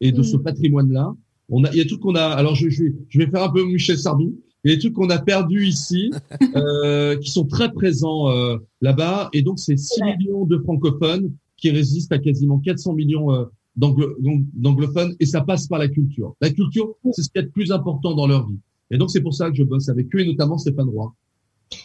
[0.00, 1.14] et de ce patrimoine-là.
[1.48, 2.24] On a, il y a tout qu'on a.
[2.24, 4.36] Alors je, je, vais, je vais faire un peu Michel Sardou.
[4.64, 6.10] Il y a des trucs qu'on a perdus ici,
[6.56, 9.30] euh, qui sont très présents euh, là-bas.
[9.32, 13.44] Et donc c'est 6 millions de francophones qui résistent à quasiment 400 millions euh,
[13.76, 15.14] d'anglophones.
[15.20, 16.34] Et ça passe par la culture.
[16.40, 18.58] La culture, c'est ce qui est le plus important dans leur vie.
[18.90, 21.14] Et donc c'est pour ça que je bosse avec eux et notamment Stéphane Roy.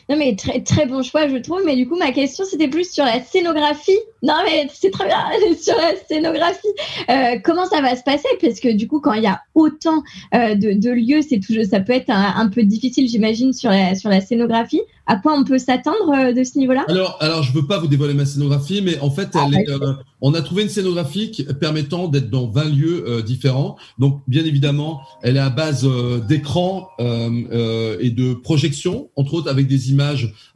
[0.09, 1.61] Non, mais très, très bon choix, je trouve.
[1.65, 3.97] Mais du coup, ma question, c'était plus sur la scénographie.
[4.23, 5.17] Non, mais c'est très bien,
[5.61, 6.67] sur la scénographie.
[7.09, 8.27] Euh, comment ça va se passer?
[8.41, 11.65] Parce que du coup, quand il y a autant euh, de, de, lieux, c'est toujours,
[11.65, 14.81] ça peut être un, un peu difficile, j'imagine, sur la, sur la scénographie.
[15.09, 16.85] À quoi on peut s'attendre euh, de ce niveau-là?
[16.87, 19.93] Alors, alors, je veux pas vous dévoiler ma scénographie, mais en fait, elle est, euh,
[20.21, 23.77] on a trouvé une scénographie permettant d'être dans 20 lieux différents.
[23.99, 25.87] Donc, bien évidemment, elle est à base
[26.27, 29.96] d'écran et de projection, entre autres avec des images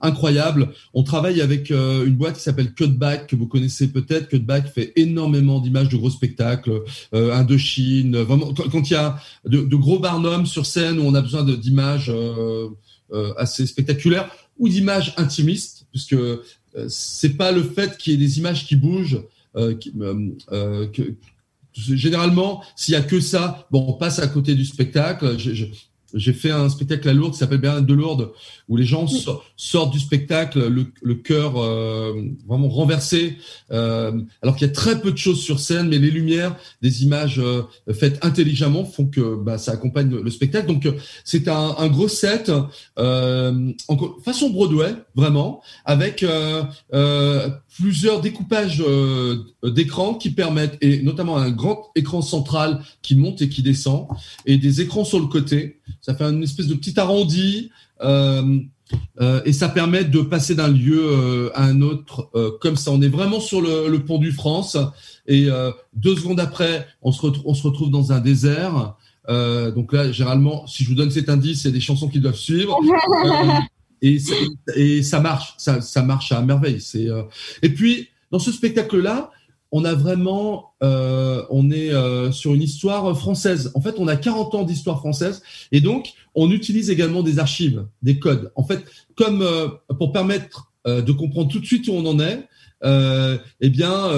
[0.02, 0.70] incroyables.
[0.94, 4.30] On travaille avec une boîte qui s'appelle Cutback, que vous connaissez peut-être.
[4.30, 8.18] Cutback fait énormément d'images de gros spectacles, Indochine.
[8.18, 12.12] Vraiment, quand, il y a de, gros barnums sur scène où on a besoin d'images
[13.38, 16.16] assez spectaculaires ou d'images intimistes, puisque
[16.88, 19.22] c'est pas le fait qu'il y ait des images qui bougent
[19.56, 19.76] euh,
[20.52, 20.88] euh,
[21.74, 25.38] généralement, s'il y a que ça, bon, on passe à côté du spectacle.
[26.14, 28.32] J'ai fait un spectacle à Lourdes qui s'appelle Bernard de Lourdes,
[28.68, 29.06] où les gens
[29.58, 32.14] sortent du spectacle, le, le cœur euh,
[32.48, 33.38] vraiment renversé,
[33.72, 37.04] euh, alors qu'il y a très peu de choses sur scène, mais les lumières, des
[37.04, 40.68] images euh, faites intelligemment font que bah, ça accompagne le, spectacle.
[40.68, 40.88] Donc
[41.24, 42.52] c'est un, un, gros set,
[42.98, 43.74] en,
[44.24, 46.26] façon Broadway, vraiment, avec
[47.78, 48.84] plusieurs découpages
[49.64, 54.08] d'écran qui permettent, et notamment un grand écran central qui monte et qui descend,
[54.46, 57.72] et des écrans sur le côté ça fait une espèce de petit arrondi.
[58.02, 58.60] Euh,
[59.22, 62.92] euh, et ça permet de passer d'un lieu euh, à un autre comme ça.
[62.92, 64.78] On est vraiment sur le, pont du France
[65.28, 65.48] et
[65.94, 68.96] deux secondes après, on se, on se retrouve dans un désert.
[69.28, 72.78] donc là, généralement, si je vous donne cet indice, c'est des chansons qui doivent suivre.
[74.02, 74.34] et, ça,
[74.76, 76.80] et ça marche, ça, ça marche à merveille.
[77.62, 79.32] Et puis dans ce spectacle-là,
[79.72, 83.72] on a vraiment, euh, on est euh, sur une histoire française.
[83.74, 87.86] En fait, on a 40 ans d'histoire française et donc on utilise également des archives,
[88.02, 88.52] des codes.
[88.56, 88.84] En fait,
[89.16, 92.48] comme euh, pour permettre de comprendre tout de suite où on en est,
[93.62, 94.10] eh bien,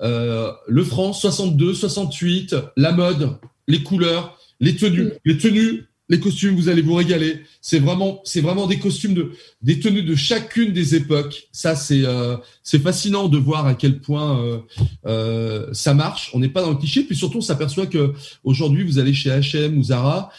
[0.00, 3.36] le France 62, 68, la mode,
[3.68, 7.44] les couleurs, les tenues, les tenues les costumes, vous allez vous régaler.
[7.60, 9.30] C'est vraiment, c'est vraiment des costumes de,
[9.62, 11.48] des tenues de chacune des époques.
[11.52, 14.58] Ça, c'est, euh, c'est fascinant de voir à quel point euh,
[15.06, 16.32] euh, ça marche.
[16.34, 19.30] On n'est pas dans le cliché, puis surtout, on s'aperçoit que aujourd'hui, vous allez chez
[19.30, 20.30] H&M ou Zara,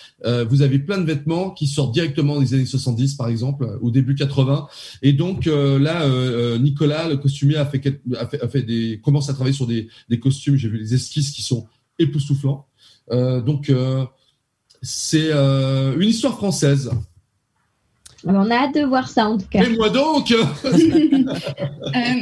[0.50, 4.14] vous avez plein de vêtements qui sortent directement des années 70, par exemple, au début
[4.14, 4.68] 80.
[5.02, 6.08] Et donc là,
[6.60, 10.20] Nicolas, le costumier, a fait, a a fait des, commence à travailler sur des, des
[10.20, 10.58] costumes.
[10.58, 11.66] J'ai vu les esquisses qui sont
[11.98, 12.68] époustouflants.
[13.10, 13.72] donc
[14.82, 16.92] c'est euh, une histoire française.
[18.26, 19.64] On a hâte de voir ça en tout cas.
[19.64, 20.32] Et moi donc
[20.66, 20.76] euh,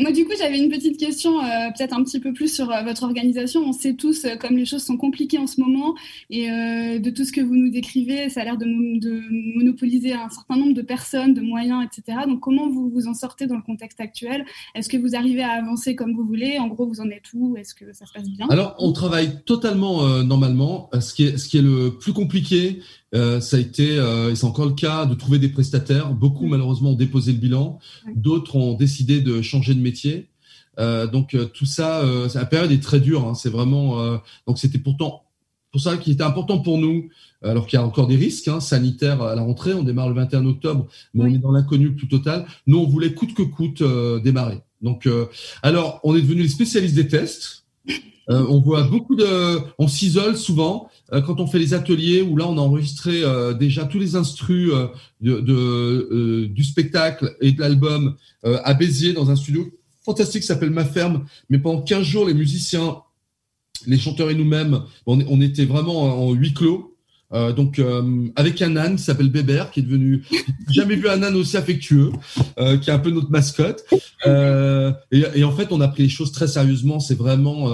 [0.01, 2.83] Moi du coup j'avais une petite question euh, peut-être un petit peu plus sur euh,
[2.83, 3.61] votre organisation.
[3.65, 5.95] On sait tous euh, comme les choses sont compliquées en ce moment
[6.29, 9.21] et euh, de tout ce que vous nous décrivez, ça a l'air de, de,
[9.57, 12.19] monopoliser un certain nombre de personnes, de moyens, etc.
[12.27, 14.45] Donc comment vous vous en sortez dans le contexte actuel?
[14.75, 16.57] Est-ce que vous arrivez à avancer comme vous voulez?
[16.59, 17.57] En gros vous en êtes où?
[17.57, 18.47] Est-ce que ça se passe bien?
[18.49, 20.89] Alors on travaille totalement normalement.
[20.99, 22.79] Ce qui, est, ce qui est le plus compliqué,
[23.15, 26.13] euh, ça a été, euh, et c'est encore le cas, de trouver des prestataires.
[26.13, 27.79] Beaucoup malheureusement ont déposé le bilan,
[28.15, 30.27] d'autres ont décidé de changer de métier.
[30.79, 33.27] Euh, donc euh, tout ça, la période est très dure.
[33.27, 35.23] Hein, c'est vraiment, donc c'était pourtant
[35.71, 37.09] pour ça qu'il était important pour nous,
[37.43, 39.73] alors qu'il y a encore des risques hein, sanitaires à la rentrée.
[39.73, 42.45] On démarre le 21 octobre, mais on est dans l'inconnu plus total.
[42.65, 43.83] Nous, on voulait coûte que coûte
[44.23, 44.61] démarrer.
[44.81, 45.07] Donc,
[45.61, 47.65] alors, on est devenu les spécialistes des tests.
[48.29, 52.37] Euh, on voit beaucoup de, on s'isole souvent euh, quand on fait les ateliers où
[52.37, 54.71] là on a enregistré euh, déjà tous les instrus
[55.21, 59.69] de, du spectacle et de l'album à Béziers dans un studio
[60.01, 61.25] fantastique qui s'appelle Ma Ferme.
[61.49, 62.97] Mais pendant 15 jours, les musiciens,
[63.85, 66.88] les chanteurs et nous-mêmes, on, était vraiment en huis clos.
[67.31, 70.23] Euh, donc euh, avec un âne qui s'appelle Bébert, qui est devenu
[70.69, 72.11] jamais vu un âne aussi affectueux,
[72.57, 73.85] euh, qui est un peu notre mascotte.
[74.25, 76.99] Et, et, en fait, on a pris les choses très sérieusement.
[76.99, 77.67] C'est vraiment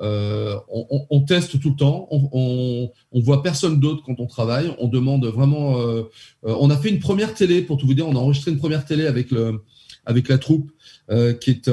[0.00, 2.08] on, on, teste tout le temps.
[2.10, 4.74] On, on, on voit personne d'autre quand on travaille.
[4.78, 5.76] On demande vraiment.
[6.42, 8.08] on a fait une première télé pour tout vous dire.
[8.08, 9.62] On a enregistré une première télé avec le
[10.06, 10.70] avec la troupe,
[11.40, 11.70] qui est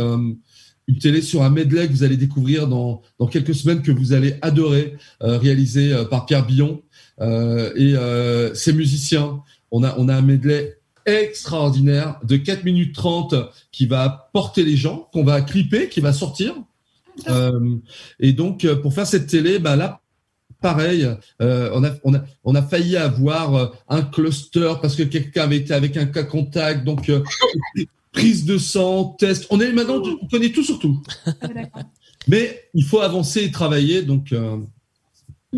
[0.87, 4.13] une télé sur un medley que vous allez découvrir dans, dans quelques semaines que vous
[4.13, 6.81] allez adorer, euh, réalisé par Pierre Billon.
[7.21, 9.41] Euh, et euh, ces musiciens,
[9.71, 13.35] on a, on a un medley extraordinaire de 4 minutes 30
[13.71, 16.55] qui va porter les gens, qu'on va clipper, qui va sortir.
[17.27, 17.77] Euh,
[18.19, 20.01] et donc, pour faire cette télé, bah là,
[20.61, 21.07] pareil,
[21.41, 25.57] euh, on, a, on, a, on a failli avoir un cluster parce que quelqu'un avait
[25.57, 27.23] été avec un cas contact, donc euh,
[28.11, 29.47] prise de sang, test.
[29.49, 31.01] On est maintenant, on connaît tout sur tout.
[31.25, 31.47] Ah,
[32.27, 34.31] Mais il faut avancer et travailler, donc.
[34.31, 34.57] Euh,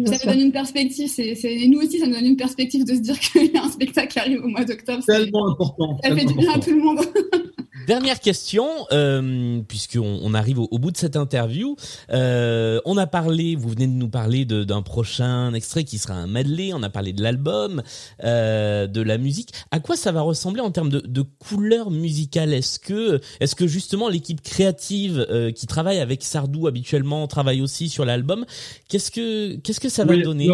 [0.05, 1.07] ça nous donne une perspective.
[1.07, 3.63] C'est, et nous aussi, ça nous donne une perspective de se dire qu'il y a
[3.63, 5.03] un spectacle qui arrive au mois d'octobre.
[5.05, 5.99] Tellement important.
[6.03, 6.99] Ça fait du bien à tout le monde.
[7.87, 11.75] Dernière question, euh, puisqu'on on arrive au, bout de cette interview.
[12.11, 16.27] Euh, on a parlé, vous venez de nous parler d'un prochain extrait qui sera un
[16.27, 16.71] medley.
[16.73, 17.81] On a parlé de l'album,
[18.23, 19.53] euh, de la musique.
[19.71, 22.53] À quoi ça va ressembler en termes de, de couleur musicale?
[22.53, 27.89] Est-ce que, est-ce que justement l'équipe créative euh, qui travaille avec Sardou habituellement travaille aussi
[27.89, 28.45] sur l'album?
[28.87, 30.47] Qu'est-ce que, qu'est-ce que ça va donner?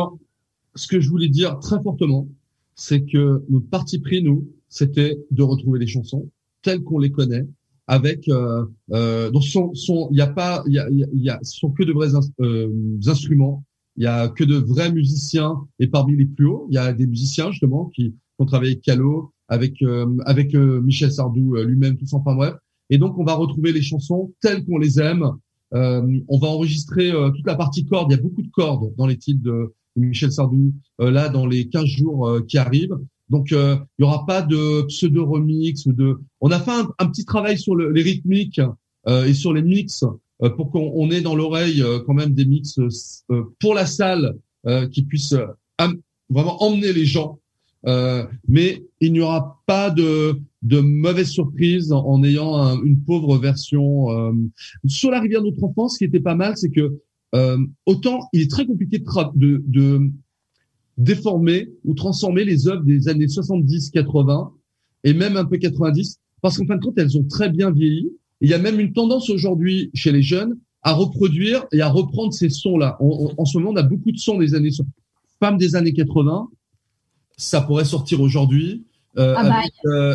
[0.75, 2.29] Ce que je voulais dire très fortement,
[2.75, 6.29] c'est que notre parti pris nous, c'était de retrouver les chansons
[6.61, 7.45] tels qu'on les connaît,
[7.89, 9.73] avec euh, euh, donc son
[10.11, 12.69] il y a pas il y a y a sont que de vrais euh,
[13.07, 13.65] instruments.
[13.97, 16.93] Il y a que de vrais musiciens et parmi les plus hauts il y a
[16.93, 21.97] des musiciens justement qui ont travaillé avec Calo avec euh, avec euh, Michel Sardou lui-même
[21.97, 22.53] tout enfin bref.
[22.91, 25.25] Et donc on va retrouver les chansons telles qu'on les aime.
[25.71, 29.17] On va enregistrer toute la partie cordes il y a beaucoup de cordes dans les
[29.17, 32.97] titres de, de Michel Sardou là dans les 15 jours qui arrivent
[33.29, 36.19] donc, euh, il y aura pas de pseudo remix ou de.
[36.41, 38.61] On a fait un, petit travail sur le, les rythmiques
[39.07, 40.03] euh, et sur les mix
[40.41, 44.35] euh, pour qu'on ait dans l'oreille euh, quand même des mix euh, pour la salle
[44.91, 45.37] qui puissent
[46.29, 47.39] vraiment emmener les gens.
[47.85, 54.07] mais il n'y aura pas de de mauvaises surprises en, ayant une pauvre version
[54.85, 55.93] sur la rivière de notre enfance.
[55.93, 56.99] Ce qui était pas mal, c'est que
[57.85, 60.11] autant il est très compliqué de, de
[60.99, 64.51] déformer ou transformer les œuvres des années 70, 80
[65.05, 68.11] et même un peu 90 parce qu'en fin de compte, elles ont très bien vieilli.
[68.41, 72.33] il y a même une tendance aujourd'hui chez les jeunes à reproduire et à reprendre
[72.33, 72.97] ces sons-là.
[72.99, 74.71] en ce moment, on a beaucoup de sons des années
[75.39, 76.49] femmes des années 80.
[77.37, 78.85] Ça pourrait sortir aujourd'hui.
[79.17, 79.43] Euh, ah
[79.83, 80.13] bah,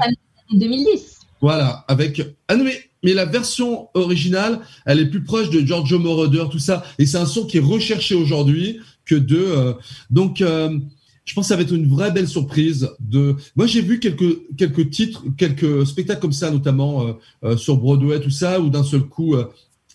[0.53, 0.88] 2010.
[0.88, 0.99] Euh,
[1.40, 6.44] voilà, avec ah mais, mais la version originale, elle est plus proche de Giorgio Moroder,
[6.51, 9.36] tout ça, et c'est un son qui est recherché aujourd'hui que de.
[9.36, 9.72] Euh,
[10.10, 10.78] donc, euh,
[11.24, 12.90] je pense que ça va être une vraie belle surprise.
[13.00, 18.20] De, moi, j'ai vu quelques quelques titres, quelques spectacles comme ça, notamment euh, sur Broadway,
[18.20, 19.34] tout ça, où d'un seul coup.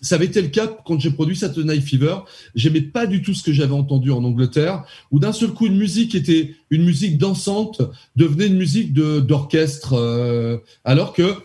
[0.00, 2.16] ça avait été le cas quand j'ai produit Saturday Fever.
[2.56, 5.76] J'aimais pas du tout ce que j'avais entendu en Angleterre, où d'un seul coup une
[5.76, 7.82] musique était une musique dansante
[8.16, 11.36] devenait une musique de d'orchestre, alors que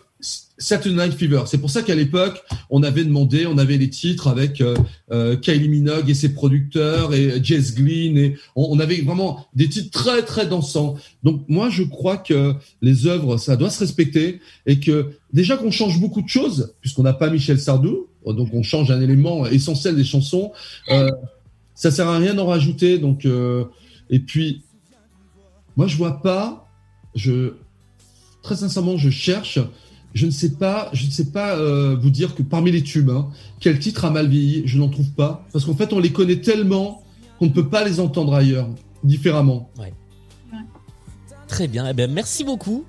[0.58, 1.44] Saturday Night Fever.
[1.48, 4.76] C'est pour ça qu'à l'époque, on avait demandé, on avait les titres avec euh,
[5.12, 10.24] euh, Kylie Minogue et ses producteurs et Jess Glynn on, avait vraiment des titres très
[10.24, 10.96] très dansants.
[11.24, 15.72] Donc moi, je crois que les œuvres, ça doit se respecter et que déjà qu'on
[15.72, 19.96] change beaucoup de choses puisqu'on n'a pas Michel Sardou, donc on change un élément essentiel
[19.96, 20.52] des chansons.
[20.90, 21.12] Euh,
[21.76, 22.98] ça sert à rien d'en rajouter.
[22.98, 23.66] Donc euh,
[24.10, 24.64] et puis
[25.76, 26.62] moi, je vois pas.
[28.42, 29.60] Très sincèrement, je cherche
[30.15, 33.10] je ne sais pas, je ne sais pas euh, vous dire que parmi les tubes,
[33.10, 33.28] hein,
[33.60, 36.38] quel titre a mal vieilli, je n'en trouve pas, parce qu'en fait on les connaît
[36.38, 37.04] tellement
[37.38, 38.69] qu'on ne peut pas les entendre ailleurs,
[39.04, 39.69] différemment.
[39.78, 39.93] Ouais.
[41.49, 42.86] Très bien, eh bien merci beaucoup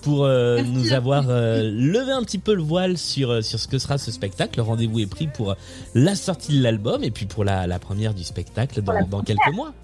[0.00, 3.78] pour euh, nous avoir euh, levé un petit peu le voile sur sur ce que
[3.78, 4.56] sera ce spectacle.
[4.56, 5.54] Le rendez-vous est pris pour
[5.94, 9.52] la sortie de l'album et puis pour la, la première du spectacle dans, dans quelques
[9.54, 9.74] mois.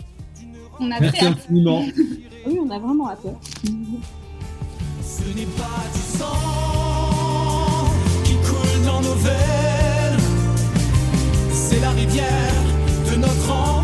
[0.80, 1.84] On a Merci infiniment.
[2.46, 3.26] oui, on a vraiment hâte.
[5.02, 6.75] Ce n'est pas du sang
[11.52, 12.62] c'est la rivière
[13.10, 13.75] de notre enfance.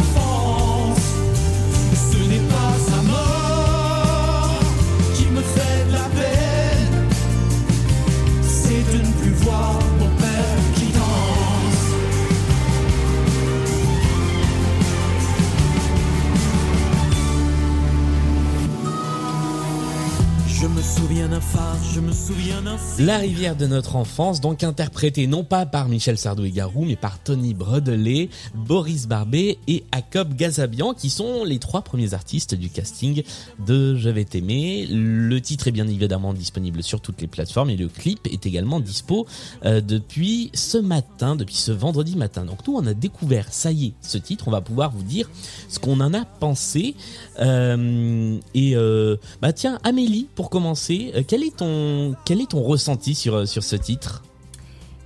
[22.98, 26.96] La rivière de notre enfance, donc interprétée non pas par Michel Sardou et Garou, mais
[26.96, 32.68] par Tony Brodelet, Boris Barbet et Jacob Gazabian, qui sont les trois premiers artistes du
[32.68, 33.22] casting
[33.66, 34.86] de Je vais t'aimer.
[34.90, 38.80] Le titre est bien évidemment disponible sur toutes les plateformes et le clip est également
[38.80, 39.26] dispo
[39.64, 42.44] euh, depuis ce matin, depuis ce vendredi matin.
[42.44, 44.48] Donc nous, on a découvert, ça y est, ce titre.
[44.48, 45.30] On va pouvoir vous dire
[45.68, 46.94] ce qu'on en a pensé.
[47.40, 52.62] Euh, et euh, bah tiens, Amélie, pour commencer, euh, quel est ton, quel est ton
[52.62, 54.22] ressenti sur, euh, sur ce titre?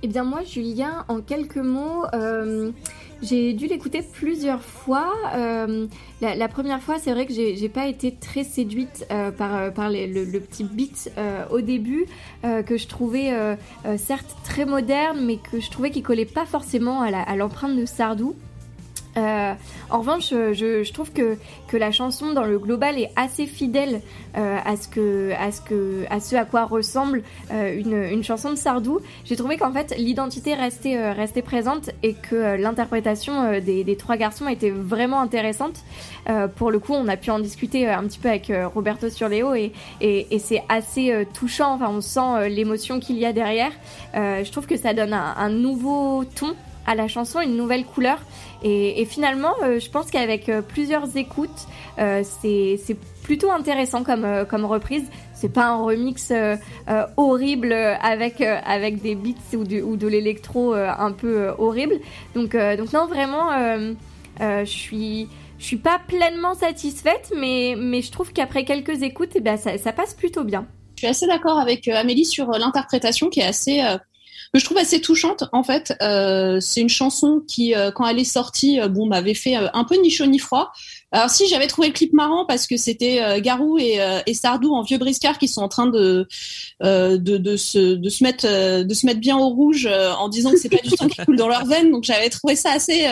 [0.03, 2.71] Eh bien moi, Julien, en quelques mots, euh,
[3.23, 5.11] j'ai dû l'écouter plusieurs fois.
[6.21, 10.65] la, première fois, c'est vrai que j'ai pas été très séduite par, par le, petit
[10.65, 11.11] beat
[11.49, 12.05] au début,
[12.43, 13.57] que je trouvais
[13.97, 18.35] certes très moderne, mais que je trouvais qu'il collait pas forcément à l'empreinte de Sardou.
[19.17, 19.53] Euh,
[19.89, 24.01] en revanche, je, trouve que, que la chanson dans le global est assez fidèle
[24.37, 28.55] euh, à, ce à, ce à ce à quoi ressemble euh, une, une, chanson de
[28.55, 28.99] Sardou.
[29.25, 34.47] J'ai trouvé qu'en fait l'identité restait, restait présente et que l'interprétation des, des, trois garçons
[34.47, 35.77] était vraiment intéressante.
[36.55, 39.71] pour le coup, on a pu en discuter un petit peu avec Roberto Surleo et,
[40.01, 41.73] et, et c'est assez touchant.
[41.73, 43.71] Enfin, on sent l'émotion qu'il y a derrière.
[44.13, 46.55] je trouve que ça donne un nouveau ton
[46.87, 48.17] à la chanson, une nouvelle couleur.
[48.63, 51.67] Et, et finalement, euh, je pense qu'avec euh, plusieurs écoutes,
[51.99, 55.05] euh, c'est plutôt intéressant comme, comme reprise.
[55.33, 56.31] C'est pas un remix
[57.17, 61.95] horrible avec, avec des beats ou, du, ou de l'électro un peu horrible.
[62.33, 63.49] Donc, donc non, vraiment,
[64.39, 65.27] je suis
[65.59, 69.77] je suis pas pleinement satisfaite, mais, mais je trouve qu'après quelques écoutes, eh ben, ça,
[69.77, 70.67] ça, passe plutôt bien.
[70.95, 73.81] Je suis assez d'accord avec Amélie sur l'interprétation qui est assez
[74.57, 75.93] que je trouve assez touchante en fait.
[76.01, 79.67] Euh, c'est une chanson qui, euh, quand elle est sortie, euh, bon, m'avait fait euh,
[79.73, 80.71] un peu ni chaud ni froid.
[81.11, 84.81] Alors si j'avais trouvé le clip marrant parce que c'était Garou et, et, Sardou en
[84.81, 86.27] vieux briscard qui sont en train de
[86.81, 90.57] de, de, se de se mettre de se mettre bien au rouge en disant que
[90.57, 91.91] c'est pas du sang qui coule dans leurs veines.
[91.91, 93.07] Donc j'avais trouvé ça assez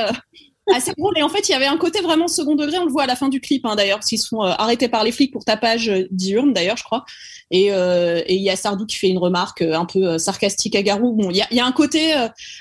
[0.74, 1.18] assez drôle.
[1.18, 2.78] Et en fait, il y avait un côté vraiment second degré.
[2.78, 5.04] On le voit à la fin du clip, hein, d'ailleurs, parce qu'ils sont arrêtés par
[5.04, 7.06] les flics pour tapage diurne, d'ailleurs, je crois.
[7.52, 10.76] Et euh, il y a Sardou qui fait une remarque euh, un peu euh, sarcastique
[10.76, 11.14] à Garou.
[11.14, 12.14] Bon, il y a, y a, un côté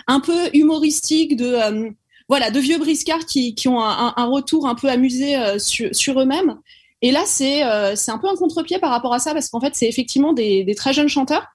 [0.07, 1.95] un peu humoristique de
[2.29, 6.21] voilà de vieux briscards qui, qui ont un, un, retour un peu amusé sur, sur
[6.21, 6.59] eux-mêmes.
[7.03, 7.63] Et là, c'est
[7.97, 10.65] c'est un peu un contre-pied par rapport à ça parce qu'en fait, c'est effectivement des,
[10.65, 11.47] des, très jeunes chanteurs.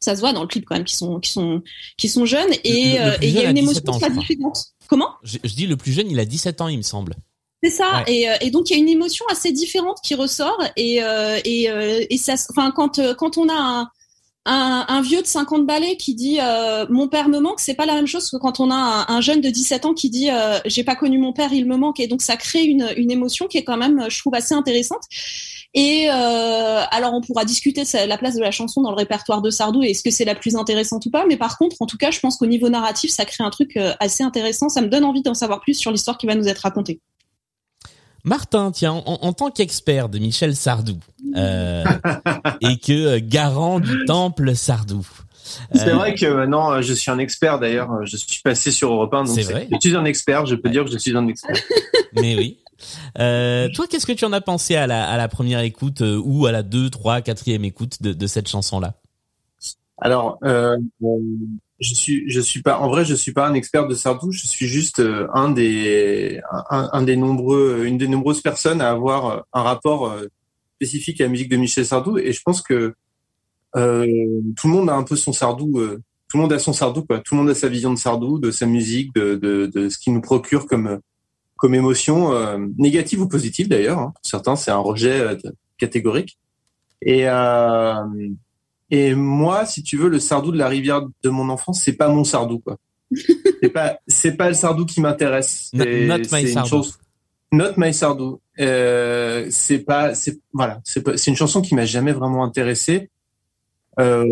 [0.00, 1.62] Ça se voit dans le clip quand même qui sont qui sont
[1.96, 4.73] qui sont jeunes et il y a une émotion très différente.
[4.88, 7.14] Comment je, je, dis le plus jeune, il a 17 ans, il me semble.
[7.64, 8.04] C'est ça.
[8.06, 10.62] Et, euh, et, donc il y a une émotion assez différente qui ressort.
[10.76, 13.90] Et, euh, et, euh, et ça, enfin quand quand on a un,
[14.44, 16.38] un, un, vieux de 50 balais qui dit
[16.90, 19.20] mon père me manque, c'est pas la même chose que quand on a un, un
[19.22, 20.28] jeune de 17 ans qui dit
[20.66, 22.00] j'ai pas connu mon père, il me manque.
[22.00, 25.02] Et donc ça crée une, une émotion qui est quand même, je trouve, assez intéressante.
[25.74, 29.50] Et euh, alors on pourra discuter la place de la chanson dans le répertoire de
[29.50, 31.26] Sardou et est-ce que c'est la plus intéressante ou pas.
[31.26, 33.76] Mais par contre, en tout cas, je pense qu'au niveau narratif, ça crée un truc
[33.98, 34.68] assez intéressant.
[34.68, 37.00] Ça me donne envie d'en savoir plus sur l'histoire qui va nous être racontée.
[38.24, 40.98] Martin, tiens, en, tant qu'expert de Michel Sardou
[41.36, 41.84] euh,
[42.62, 45.06] et que euh, garant du temple Sardou.
[45.74, 48.06] C'est euh, vrai que maintenant je suis un expert d'ailleurs.
[48.06, 49.68] Je suis passé sur Europe 1, donc vrai.
[49.70, 50.46] je suis un expert.
[50.46, 51.54] Je peux dire que je suis un expert.
[52.14, 52.63] Mais oui.
[53.18, 56.46] Euh, toi, qu'est-ce que tu en as pensé à la, à la première écoute ou
[56.46, 58.94] à la deux, trois, quatrième écoute de, de cette chanson-là?
[59.98, 60.76] Alors, euh,
[61.80, 64.32] je suis je suis pas en vrai je suis pas un expert de Sardou.
[64.32, 68.90] Je suis juste euh, un des un, un, des nombreux une des nombreuses personnes à
[68.90, 70.26] avoir euh, un rapport euh,
[70.76, 72.18] spécifique à la musique de Michel Sardou.
[72.18, 72.94] Et je pense que
[73.76, 74.06] euh,
[74.56, 75.80] tout le monde a un peu son Sardou
[76.28, 77.20] tout le monde a son Sardou quoi.
[77.20, 79.98] Tout le monde a sa vision de Sardou de sa musique de de, de ce
[79.98, 80.98] qu'il nous procure comme
[81.56, 82.32] comme émotion
[82.78, 84.14] négative ou positive d'ailleurs hein.
[84.22, 85.36] certains c'est un rejet
[85.78, 86.38] catégorique
[87.02, 87.28] et
[88.90, 92.08] et moi, si tu veux, le Sardou de la rivière de mon enfance, c'est pas
[92.08, 92.76] mon Sardou, quoi.
[93.62, 95.70] c'est pas, c'est pas le Sardou qui m'intéresse.
[95.72, 95.84] Not,
[96.30, 96.68] my Sardou.
[96.68, 96.98] Chose...
[97.50, 98.40] Not my Sardou.
[98.60, 103.10] Euh, c'est pas, c'est voilà, c'est c'est une chanson qui m'a jamais vraiment intéressé.
[103.98, 104.24] Euh,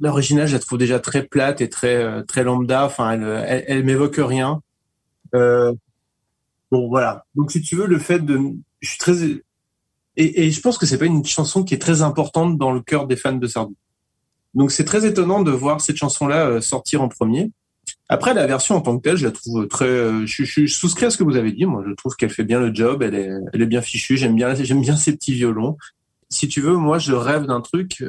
[0.00, 2.84] l'original, je la trouve déjà très plate et très euh, très lambda.
[2.84, 4.60] Enfin, elle, elle, elle m'évoque rien.
[5.36, 5.72] Euh,
[6.70, 7.24] bon, voilà.
[7.34, 8.40] Donc, si tu veux, le fait de,
[8.80, 9.14] je suis très
[10.16, 13.06] et, je pense que c'est pas une chanson qui est très importante dans le cœur
[13.06, 13.76] des fans de Sardou.
[14.54, 17.50] Donc c'est très étonnant de voir cette chanson-là euh, sortir en premier.
[18.08, 19.84] Après la version en tant que telle, je la trouve très.
[19.84, 21.66] Euh, je, souscris à ce que vous avez dit.
[21.66, 23.02] Moi, je trouve qu'elle fait bien le job.
[23.02, 24.16] Elle est, bien fichue.
[24.16, 25.76] J'aime bien, j'aime bien ses petits violons.
[26.30, 28.02] Si tu veux, moi, je rêve d'un truc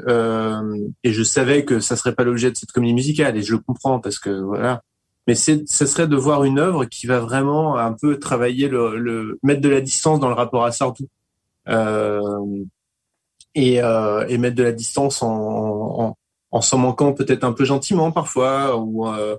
[1.03, 3.59] et je savais que ça serait pas l'objet de cette comédie musicale et je le
[3.59, 4.81] comprends parce que voilà.
[5.27, 9.39] Mais ce serait de voir une œuvre qui va vraiment un peu travailler le, le
[9.43, 11.07] mettre de la distance dans le rapport à Sardou
[11.67, 12.63] euh,
[13.53, 16.17] et, euh, et, mettre de la distance en, en,
[16.51, 19.35] en s'en manquant peut-être un peu gentiment parfois ou euh,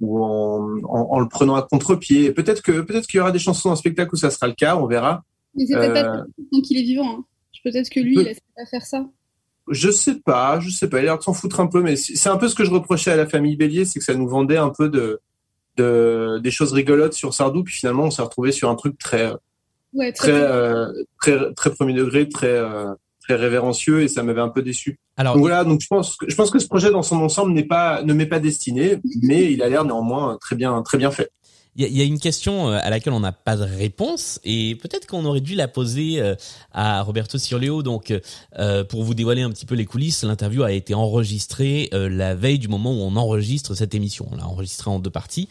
[0.00, 2.32] ou en, en, en, le prenant à contre-pied.
[2.32, 4.54] Peut-être que peut-être qu'il y aura des chansons dans le spectacle où ça sera le
[4.54, 5.24] cas, on verra.
[5.54, 7.18] Mais c'est peut-être euh, pas tant qu'il est vivant.
[7.18, 7.24] Hein.
[7.64, 8.22] Peut-être que lui, peut...
[8.22, 9.04] il laisse pas faire ça.
[9.70, 10.98] Je sais pas, je sais pas.
[10.98, 12.70] Il a l'air de s'en foutre un peu, mais c'est un peu ce que je
[12.70, 15.20] reprochais à la famille Bélier, c'est que ça nous vendait un peu de,
[15.76, 19.32] de des choses rigolotes sur Sardou, puis finalement on s'est retrouvé sur un truc très
[19.94, 22.92] Ouais, très, très, euh, très, très premier degré, très, euh,
[23.22, 24.98] très révérencieux et ça m'avait un peu déçu.
[25.16, 27.52] Alors donc voilà, donc je pense que je pense que ce projet dans son ensemble
[27.52, 31.10] n'est pas ne m'est pas destiné, mais il a l'air néanmoins très bien très bien
[31.10, 31.30] fait.
[31.78, 34.74] Il y, y a une question euh, à laquelle on n'a pas de réponse et
[34.74, 36.34] peut-être qu'on aurait dû la poser euh,
[36.72, 37.84] à Roberto Cirleo.
[37.84, 38.12] Donc,
[38.58, 42.34] euh, pour vous dévoiler un petit peu les coulisses, l'interview a été enregistrée euh, la
[42.34, 44.26] veille du moment où on enregistre cette émission.
[44.32, 45.48] On l'a enregistrée en deux parties.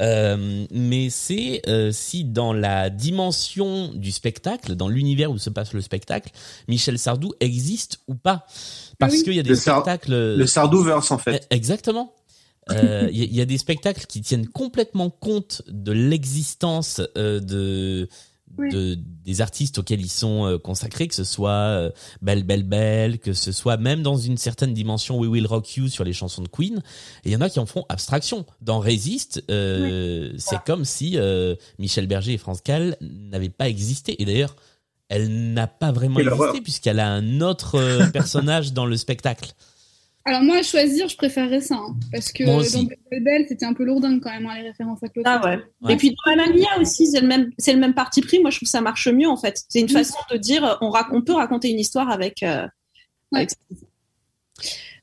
[0.00, 5.72] Euh, mais c'est euh, si dans la dimension du spectacle, dans l'univers où se passe
[5.72, 6.30] le spectacle,
[6.68, 8.44] Michel Sardou existe ou pas?
[8.98, 9.22] Parce Oui.
[9.24, 10.12] qu'il y a des Le spectacles...
[10.36, 11.46] le Sardouverse, en fait.
[11.50, 11.56] Eh,
[12.68, 12.92] Exactement.
[13.02, 17.00] Euh, Il y, a- il y a des spectacles qui tiennent complètement compte de l'existence
[17.16, 18.08] euh, de,
[18.58, 23.32] de des artistes auxquels ils sont euh, consacrés, que ce soit Belle Belle Belle, que
[23.32, 26.48] ce soit même dans une certaine dimension We Will Rock You sur les chansons de
[26.48, 26.82] Queen.
[27.24, 28.44] Il y en a qui en font abstraction.
[28.60, 31.16] Dans Résiste, c'est comme si
[31.78, 34.20] Michel Berger et France Gall n'avaient pas existé.
[34.20, 34.56] Et d'ailleurs,
[35.08, 39.52] elle n'a pas vraiment existé puisqu'elle a un autre personnage dans le spectacle.
[40.30, 41.74] Alors moi, à choisir, je préférerais ça.
[41.74, 42.60] hein, parce que dans
[43.10, 45.24] Belle Belle, c'était un peu lourdingue quand même, hein, les références à Claude.
[45.26, 45.58] Ah ouais.
[45.82, 45.92] Ouais.
[45.94, 48.38] Et puis dans Mamma Mia aussi, c'est le même, c'est le même parti pris.
[48.40, 49.60] Moi, je trouve que ça marche mieux en fait.
[49.68, 52.42] C'est une façon de dire, on, rac- on peut raconter une histoire avec.
[52.44, 52.66] euh,
[53.32, 53.50] avec-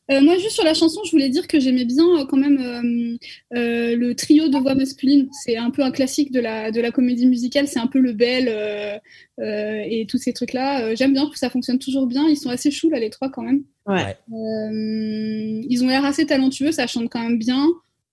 [0.10, 2.58] Euh, moi, juste sur la chanson, je voulais dire que j'aimais bien euh, quand même
[2.60, 3.18] euh,
[3.58, 5.30] euh, le trio de voix masculines.
[5.43, 7.68] C'est un peu un classique de la, de la comédie musicale.
[7.68, 8.97] C'est un peu le bel euh,
[9.39, 10.82] euh, et tous ces trucs-là.
[10.84, 12.28] Euh, J'aime bien, ça fonctionne toujours bien.
[12.28, 13.64] Ils sont assez choux, là, les trois, quand même.
[13.86, 14.18] Ouais.
[14.34, 17.68] Euh, ils ont l'air assez talentueux, ça chante quand même bien.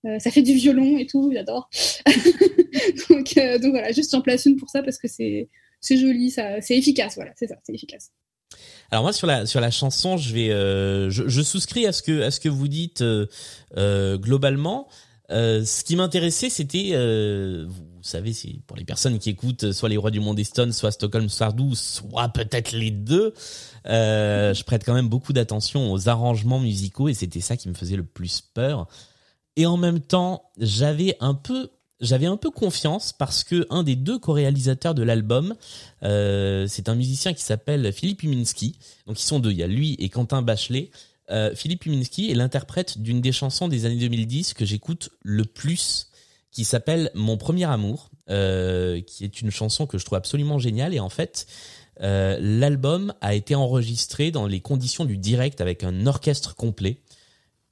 [0.07, 1.71] Euh, ça fait du violon et tout, j'adore.
[3.09, 5.49] donc, euh, donc voilà, juste j'en place une pour ça parce que c'est
[5.81, 8.11] c'est joli, ça, c'est efficace, voilà, c'est ça, c'est efficace.
[8.91, 12.03] Alors moi sur la sur la chanson, je vais euh, je, je souscris à ce
[12.03, 13.27] que à ce que vous dites euh,
[13.77, 14.89] euh, globalement.
[15.31, 19.89] Euh, ce qui m'intéressait, c'était, euh, vous savez, c'est pour les personnes qui écoutent soit
[19.89, 23.33] les Rois du Monde Stone, soit Stockholm Sardou, soit peut-être les deux.
[23.87, 27.97] Je prête quand même beaucoup d'attention aux arrangements musicaux et c'était ça qui me faisait
[27.97, 28.87] le plus peur.
[29.57, 31.71] Et en même temps, j'avais un peu
[32.01, 35.55] j'avais un peu confiance parce que un des deux co-réalisateurs de l'album,
[36.03, 38.79] euh, c'est un musicien qui s'appelle Philippe Huminski.
[39.07, 40.91] Donc ils sont deux, il y a lui et Quentin Bachelet.
[41.31, 46.11] Euh, Philippe Huminski est l'interprète d'une des chansons des années 2010 que j'écoute le plus,
[46.51, 50.95] qui s'appelle Mon premier amour, euh, qui est une chanson que je trouve absolument géniale.
[50.95, 51.47] Et en fait,
[52.01, 56.99] l'album a été enregistré dans les conditions du direct avec un orchestre complet.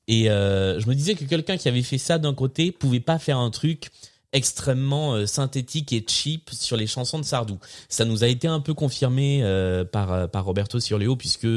[0.09, 3.39] Et je me disais que quelqu'un qui avait fait ça d'un côté pouvait pas faire
[3.39, 3.91] un truc
[4.33, 7.59] extrêmement euh, synthétique et cheap sur les chansons de Sardou.
[7.89, 11.49] Ça nous a été un peu confirmé euh, par euh, par Roberto Cirleo puisque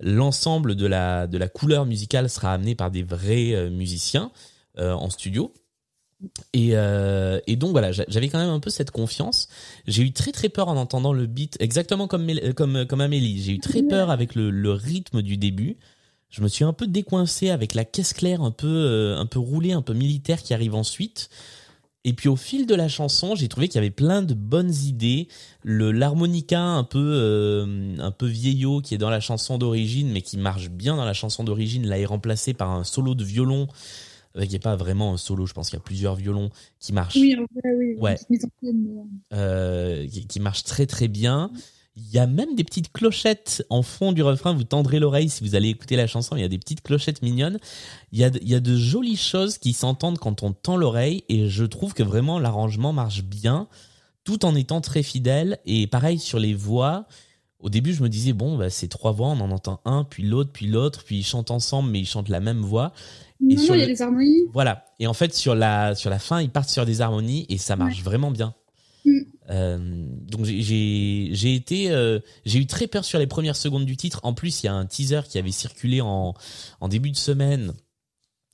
[0.00, 4.30] l'ensemble de la de la couleur musicale sera amené par des vrais musiciens
[4.76, 5.52] en studio.
[6.52, 6.70] Et,
[7.46, 9.48] et donc voilà, j'a- j'avais quand même un peu cette confiance.
[9.86, 13.42] J'ai eu très très peur en entendant le beat, exactement comme comme comme Amélie.
[13.42, 15.76] J'ai eu très peur avec le, le rythme du début.
[16.30, 19.72] Je me suis un peu décoincé avec la caisse claire un peu un peu roulée,
[19.72, 21.28] un peu militaire qui arrive ensuite.
[22.06, 24.74] Et puis au fil de la chanson, j'ai trouvé qu'il y avait plein de bonnes
[24.84, 25.28] idées.
[25.62, 30.20] Le l'harmonica un peu euh, un peu vieillot qui est dans la chanson d'origine, mais
[30.20, 33.68] qui marche bien dans la chanson d'origine, là est remplacé par un solo de violon.
[34.36, 36.50] Avec qui est pas vraiment un solo, je pense qu'il y a plusieurs violons
[36.80, 37.94] qui marchent Oui, en vrai, oui.
[38.00, 38.16] Ouais.
[38.28, 38.38] mais-
[39.32, 41.52] euh, qui, qui marche très très bien.
[41.96, 44.52] Il y a même des petites clochettes en fond du refrain.
[44.52, 46.34] Vous tendrez l'oreille si vous allez écouter la chanson.
[46.36, 47.58] Il y a des petites clochettes mignonnes.
[48.10, 50.76] Il y a, de- il y a de jolies choses qui s'entendent quand on tend
[50.76, 53.68] l'oreille et je trouve que vraiment l'arrangement marche bien
[54.24, 55.58] tout en étant très fidèle.
[55.66, 57.06] Et pareil sur les voix.
[57.60, 60.22] Au début, je me disais, bon, bah, c'est trois voix, on en entend un, puis
[60.24, 62.92] l'autre, puis l'autre, puis ils chantent ensemble, mais ils chantent la même voix.
[63.48, 64.42] Et Non, sur il y a le- des harmonies.
[64.52, 64.84] Voilà.
[64.98, 67.76] Et en fait, sur la, sur la fin, ils partent sur des harmonies et ça
[67.76, 68.54] marche vraiment bien.
[69.06, 69.20] Mm.
[69.50, 74.20] Euh, donc j'ai- été euh, j'ai eu très peur sur les premières secondes du titre.
[74.22, 76.34] En plus, il y a un teaser qui avait circulé en
[76.80, 77.74] en début de semaine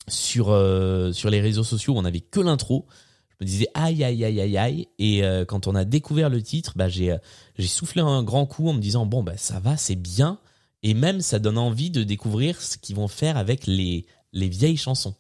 [0.09, 1.95] sur euh, sur les réseaux sociaux.
[1.95, 2.87] où On avait que l'intro.
[3.31, 4.89] Je me disais aïe aïe aïe aïe aïe.
[4.99, 7.17] Et quand on a découvert le titre, bah j'ai
[7.57, 10.39] j'ai soufflé un grand coup en me disant bon bah ça va, c'est bien.
[10.83, 14.77] Et même ça donne envie de découvrir ce qu'ils vont faire avec les les vieilles
[14.77, 15.15] chansons.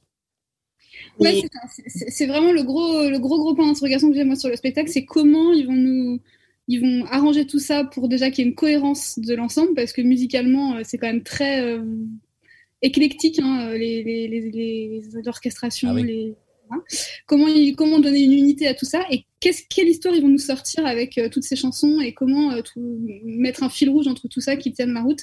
[1.18, 1.42] Ouais,
[1.86, 4.90] c'est vraiment le gros, le gros gros point d'interrogation que j'ai moi sur le spectacle,
[4.90, 6.20] c'est comment ils vont nous,
[6.68, 9.92] ils vont arranger tout ça pour déjà qu'il y ait une cohérence de l'ensemble, parce
[9.92, 11.82] que musicalement euh, c'est quand même très euh,
[12.82, 16.34] éclectique, hein, euh, les, les, les, les orchestrations, Ah oui.
[16.70, 16.82] hein.
[17.26, 20.28] comment ils, comment donner une unité à tout ça et qu'est-ce quelle histoire ils vont
[20.28, 24.06] nous sortir avec euh, toutes ces chansons et comment euh, tout- mettre un fil rouge
[24.06, 25.20] entre tout ça qui tienne la route.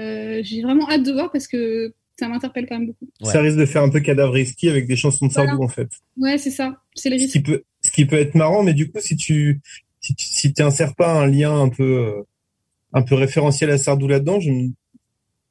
[0.00, 3.06] Euh, j'ai vraiment hâte de voir parce que ça m'interpelle quand même beaucoup.
[3.22, 5.64] Ça risque de faire un peu cadavre risqué avec des chansons de Sardou, Voilà.
[5.64, 5.88] en fait.
[6.16, 6.76] Ouais, c'est ça.
[6.94, 7.32] C'est le Ce risque.
[7.32, 9.60] qui peut, ce qui peut être marrant, mais du coup, si tu,
[10.00, 10.52] si tu, si
[10.96, 12.22] pas un lien un peu, euh,
[12.92, 14.68] un peu référentiel à Sardou là-dedans, je, ne-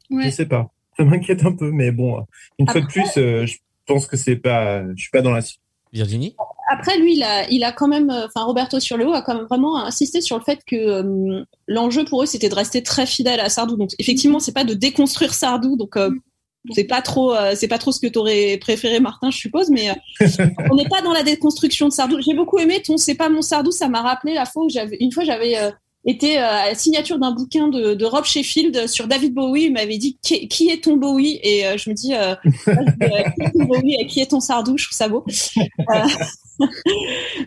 [0.10, 0.32] Ouais.
[0.32, 0.72] sais pas.
[0.98, 2.26] Ça m'inquiète un peu, mais bon,
[2.58, 5.32] une fois de Après- plus, euh, je pense que c'est pas, je suis pas dans
[5.32, 5.42] la.
[5.92, 6.36] Virginie?
[6.72, 9.46] Après, lui, il a, il a quand même, euh, enfin, Roberto Surleo a quand même
[9.46, 13.40] vraiment insisté sur le fait que euh, l'enjeu pour eux, c'était de rester très fidèle
[13.40, 13.76] à Sardou.
[13.76, 15.78] Donc, effectivement, c'est pas de déconstruire Sardou.
[15.78, 16.12] Donc, euh,
[16.72, 19.70] c'est pas trop, euh, c'est pas trop ce que t'aurais préféré, Martin, je suppose.
[19.70, 19.94] Mais euh,
[20.72, 22.20] on n'est pas dans la déconstruction de Sardou.
[22.22, 23.72] J'ai beaucoup aimé ton "C'est pas mon Sardou".
[23.72, 25.72] Ça m'a rappelé la fois où j'avais, une fois, j'avais euh,
[26.06, 29.64] été à la signature d'un bouquin de, Rob Sheffield sur David Bowie.
[29.64, 31.40] Il m'avait dit qui, est ton Bowie?
[31.44, 34.78] Et je me dis qui est ton Bowie et qui est ton Sardou?
[34.78, 35.26] Je trouve ça beau.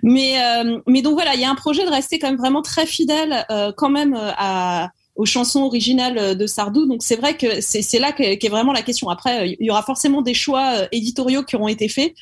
[0.03, 0.39] Mais
[0.87, 3.45] mais donc voilà, il y a un projet de rester quand même vraiment très fidèle
[3.77, 6.87] quand même à aux chansons originales de Sardou.
[6.87, 9.09] Donc c'est vrai que c'est c'est là qu'est vraiment la question.
[9.11, 12.15] Après, euh, il y aura forcément des choix euh, éditoriaux qui auront été faits.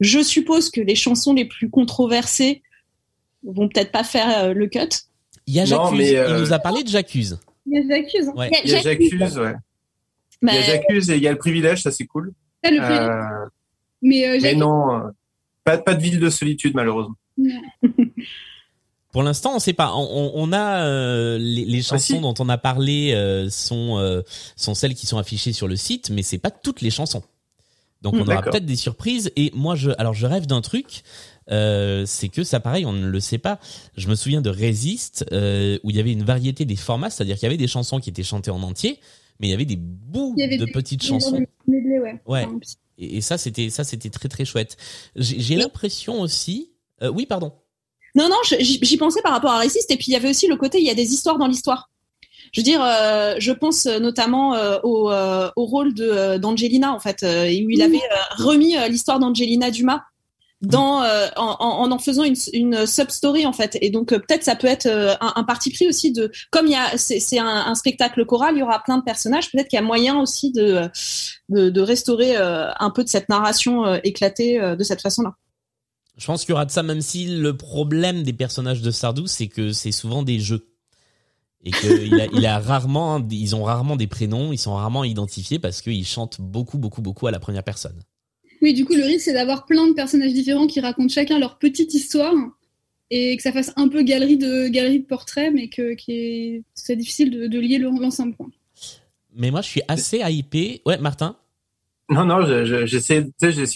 [0.00, 2.62] Je suppose que les chansons les plus controversées
[3.44, 4.78] vont peut-être pas faire euh, le cut.
[5.46, 5.98] Il y a Non, J'accuse.
[5.98, 7.38] mais, euh, Il nous a parlé de J'accuse.
[7.66, 8.28] Il y a J'accuse.
[8.28, 8.32] hein.
[8.36, 8.50] Ouais.
[8.64, 9.54] Il y a J'accuse, ouais.
[10.42, 12.32] Il y a J'accuse et il y a le privilège, ça c'est cool.
[12.62, 13.08] Ça, le privilège.
[13.08, 13.48] Euh,
[14.02, 15.00] Mais, euh, mais non, euh,
[15.64, 17.14] pas, pas de ville de solitude malheureusement.
[19.16, 19.94] Pour l'instant, on sait pas.
[19.96, 22.20] On, a euh, les, les chansons si.
[22.20, 24.20] dont on a parlé euh, sont euh,
[24.56, 27.22] sont celles qui sont affichées sur le site, mais c'est pas toutes les chansons.
[28.02, 29.32] Donc Hmm, on aura peut-être des surprises.
[29.36, 31.02] Et moi, je alors je rêve d'un truc.
[31.50, 33.58] euh, c'est que ça, pareil, on ne le sait pas.
[33.96, 37.36] Je me souviens de Résiste, euh, où il y avait une variété des formats, c'est-à-dire
[37.36, 39.00] qu'il y avait des chansons qui étaient chantées en entier,
[39.40, 41.42] mais il y avait des bouts avait de des- petites des chansons.
[41.66, 42.20] medley, ouais.
[42.26, 42.46] Ouais.
[42.98, 44.76] Et, et ça, c'était ça, c'était très très chouette.
[45.16, 46.72] J'ai l'impression aussi.
[47.02, 47.54] euh, oui, pardon.
[48.16, 49.90] Non, non, j'y pensais par rapport à Raciste.
[49.90, 51.90] Et puis il y avait aussi le côté, il y a des histoires dans l'histoire.
[52.52, 56.92] Je veux dire, euh, je pense euh, notamment euh, au, euh, au rôle euh, d'Angelina
[56.92, 58.00] en fait, euh, où il avait
[58.38, 60.02] remis l'histoire d'Angelina Dumas
[60.62, 63.76] dans euh, en, en en faisant une, une sub story en fait.
[63.82, 66.72] Et donc peut-être ça peut être euh, un, un parti pris aussi de comme il
[66.72, 69.50] y a c'est c'est un, un spectacle choral, il y aura plein de personnages.
[69.52, 70.88] Peut-être qu'il y a moyen aussi de
[71.50, 75.34] de, de restaurer euh, un peu de cette narration euh, éclatée euh, de cette façon-là.
[76.16, 79.26] Je pense qu'il y aura de ça, même si le problème des personnages de Sardou,
[79.26, 80.66] c'est que c'est souvent des jeux.
[81.64, 81.88] Et qu'il
[82.20, 86.06] a, il a rarement, ils ont rarement des prénoms, ils sont rarement identifiés parce qu'ils
[86.06, 88.00] chantent beaucoup, beaucoup, beaucoup à la première personne.
[88.62, 91.58] Oui, du coup, le risque, c'est d'avoir plein de personnages différents qui racontent chacun leur
[91.58, 92.34] petite histoire
[93.10, 96.62] et que ça fasse un peu galerie de, galerie de portraits, mais que qui est,
[96.74, 98.34] c'est difficile de, de lier le- l'ensemble.
[99.34, 100.80] Mais moi, je suis assez hypé.
[100.86, 101.36] Ouais, Martin?
[102.08, 102.86] Non, non, je- je-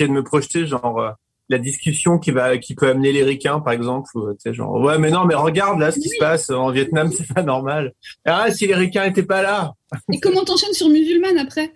[0.06, 1.10] de me projeter, genre, euh,
[1.50, 4.80] la discussion qui va, qui peut amener les ricains, par exemple, ou, tu sais, genre,
[4.80, 7.92] ouais, mais non, mais regarde, là, ce qui se passe en Vietnam, c'est pas normal.
[8.24, 9.74] Ah, si les ricains étaient pas là.
[10.12, 11.72] Et comment t'enchaînes sur musulmane après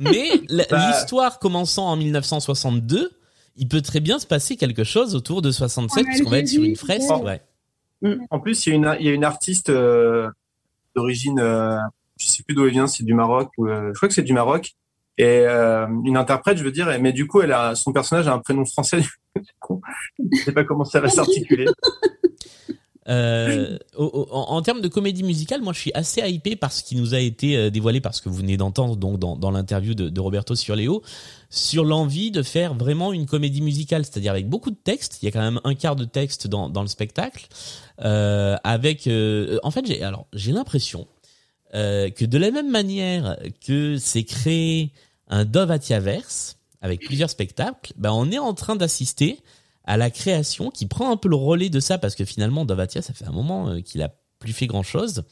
[0.00, 0.28] Mais
[0.70, 0.88] Bah.
[0.92, 3.10] l'histoire commençant en 1962,
[3.56, 6.48] il peut très bien se passer quelque chose autour de 67, En puisqu'on va être
[6.48, 7.10] sur une fresque.
[7.10, 7.40] ouais.
[8.02, 8.18] Ouais.
[8.30, 10.28] En plus, il y a une, il y a une artiste, euh,
[10.94, 11.78] d'origine, euh,
[12.18, 14.22] je sais plus d'où elle vient, c'est du Maroc, ou, euh, je crois que c'est
[14.22, 14.74] du Maroc.
[15.18, 18.34] Et, euh, une interprète, je veux dire, mais du coup, elle a, son personnage a
[18.34, 19.02] un prénom français.
[19.36, 19.80] C'est con.
[20.18, 21.66] Je sais pas comment ça va s'articuler.
[23.08, 27.14] Euh, en, termes de comédie musicale, moi je suis assez hypé par ce qui nous
[27.14, 30.56] a été euh, dévoilé, parce que vous venez d'entendre donc dans, dans l'interview de, Roberto
[30.56, 31.02] sur Léo,
[31.48, 35.22] sur l'envie de faire vraiment une comédie musicale, c'est-à-dire avec beaucoup de textes.
[35.22, 37.46] Il y a quand même un quart de texte dans, dans le spectacle,
[37.98, 39.08] avec.
[39.62, 41.06] en fait, j'ai alors j'ai l'impression
[41.72, 44.92] que de la même manière que c'est créé
[45.28, 49.40] un Dovatiaverse avec plusieurs spectacles, ben on est en train d'assister
[49.84, 53.02] à la création qui prend un peu le relais de ça parce que finalement Dovatia
[53.02, 55.24] ça fait un moment euh, qu'il a plus fait grand chose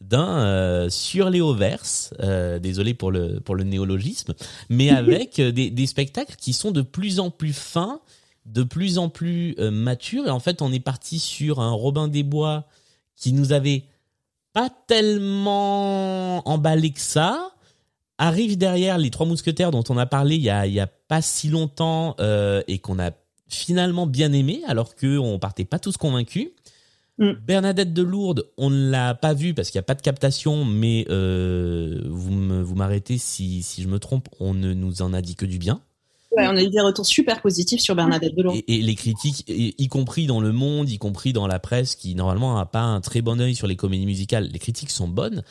[0.00, 4.34] d'un euh, sur Léoverse euh, désolé pour le pour le néologisme
[4.68, 8.00] mais avec euh, des, des spectacles qui sont de plus en plus fins
[8.46, 10.26] de plus en plus euh, matures.
[10.26, 12.66] Et en fait on est parti sur un Robin des Bois
[13.16, 13.84] qui nous avait
[14.52, 17.52] pas tellement emballé que ça
[18.20, 20.86] arrive derrière les trois mousquetaires dont on a parlé il y a, il y a
[20.86, 23.10] pas si longtemps euh, et qu'on a
[23.48, 26.50] finalement bien aimé alors que on partait pas tous convaincus.
[27.18, 27.32] Mm.
[27.46, 30.64] Bernadette de Lourdes, on ne l'a pas vue parce qu'il n'y a pas de captation,
[30.64, 35.34] mais euh, vous m'arrêtez si, si je me trompe, on ne nous en a dit
[35.34, 35.80] que du bien.
[36.36, 38.54] Ouais, on a eu des retours super positifs sur Bernadette Delon.
[38.54, 41.96] Et, et les critiques, y, y compris dans le monde, y compris dans la presse,
[41.96, 45.08] qui normalement n'a pas un très bon œil sur les comédies musicales, les critiques sont
[45.08, 45.42] bonnes.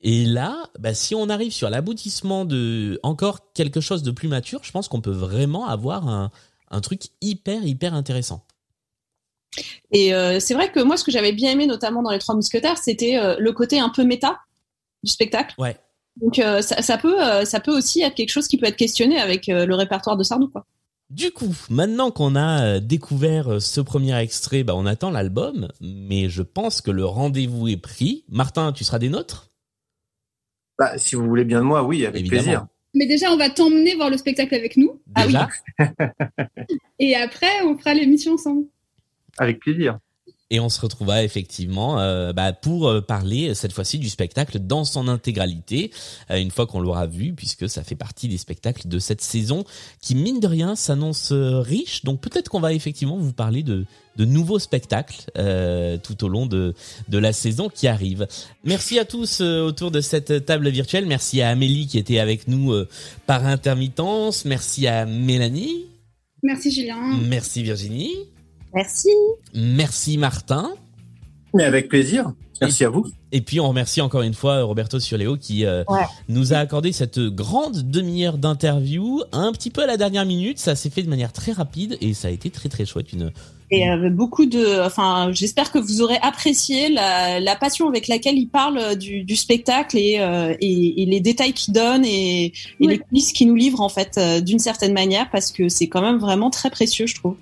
[0.00, 4.60] Et là, bah, si on arrive sur l'aboutissement de encore quelque chose de plus mature,
[4.62, 6.30] je pense qu'on peut vraiment avoir un,
[6.70, 8.44] un truc hyper hyper intéressant.
[9.90, 12.34] Et euh, c'est vrai que moi, ce que j'avais bien aimé, notamment dans Les Trois
[12.34, 14.38] Mousquetaires, c'était euh, le côté un peu méta
[15.02, 15.54] du spectacle.
[15.58, 15.76] Ouais.
[16.20, 19.18] Donc euh, ça, ça peut, ça peut aussi être quelque chose qui peut être questionné
[19.18, 20.48] avec le répertoire de Sardou.
[20.48, 20.66] Quoi.
[21.10, 26.42] Du coup, maintenant qu'on a découvert ce premier extrait, bah, on attend l'album, mais je
[26.42, 28.24] pense que le rendez-vous est pris.
[28.28, 29.48] Martin, tu seras des nôtres?
[30.78, 32.42] Bah, si vous voulez bien de moi, oui, avec Évidemment.
[32.42, 32.66] plaisir.
[32.94, 35.00] Mais déjà, on va t'emmener voir le spectacle avec nous.
[35.06, 35.48] Déjà
[36.98, 38.64] Et après, on fera l'émission ensemble.
[39.38, 39.98] Avec plaisir.
[40.50, 44.84] Et on se retrouvera effectivement euh, bah, pour euh, parler cette fois-ci du spectacle dans
[44.84, 45.90] son intégralité,
[46.30, 49.64] euh, une fois qu'on l'aura vu, puisque ça fait partie des spectacles de cette saison
[50.00, 52.02] qui, mine de rien, s'annonce euh, riche.
[52.04, 53.84] Donc peut-être qu'on va effectivement vous parler de,
[54.16, 56.74] de nouveaux spectacles euh, tout au long de,
[57.08, 58.26] de la saison qui arrive.
[58.64, 61.06] Merci à tous euh, autour de cette table virtuelle.
[61.06, 62.88] Merci à Amélie qui était avec nous euh,
[63.26, 64.44] par intermittence.
[64.44, 65.86] Merci à Mélanie.
[66.42, 67.18] Merci Julien.
[67.22, 68.14] Merci Virginie.
[68.74, 69.10] Merci.
[69.54, 70.70] Merci Martin.
[71.54, 72.32] Mais avec plaisir.
[72.60, 73.06] Merci à vous.
[73.30, 76.02] Et puis on remercie encore une fois Roberto Surleo qui euh, Ouais.
[76.28, 80.58] nous a accordé cette grande demi-heure d'interview, un petit peu à la dernière minute.
[80.58, 83.12] Ça s'est fait de manière très rapide et ça a été très très chouette.
[83.12, 83.30] Une
[83.70, 88.36] Et euh, beaucoup de, enfin, j'espère que vous aurez apprécié la, la passion avec laquelle
[88.36, 92.46] il parle du, du spectacle et, euh, et, et les détails qu'il donne et,
[92.80, 95.86] et les coulisses qu'il nous livre en fait euh, d'une certaine manière parce que c'est
[95.88, 97.36] quand même vraiment très précieux, je trouve.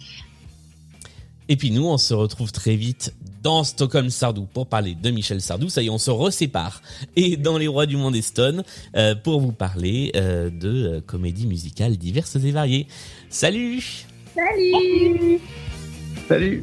[1.48, 5.40] Et puis nous, on se retrouve très vite dans Stockholm Sardou pour parler de Michel
[5.40, 5.68] Sardou.
[5.68, 6.82] Ça y est, on se resépare.
[7.14, 8.64] Et dans Les Rois du Monde Stone
[8.96, 12.88] euh, pour vous parler euh, de euh, comédies musicales diverses et variées.
[13.30, 15.40] Salut Salut
[16.28, 16.62] Salut.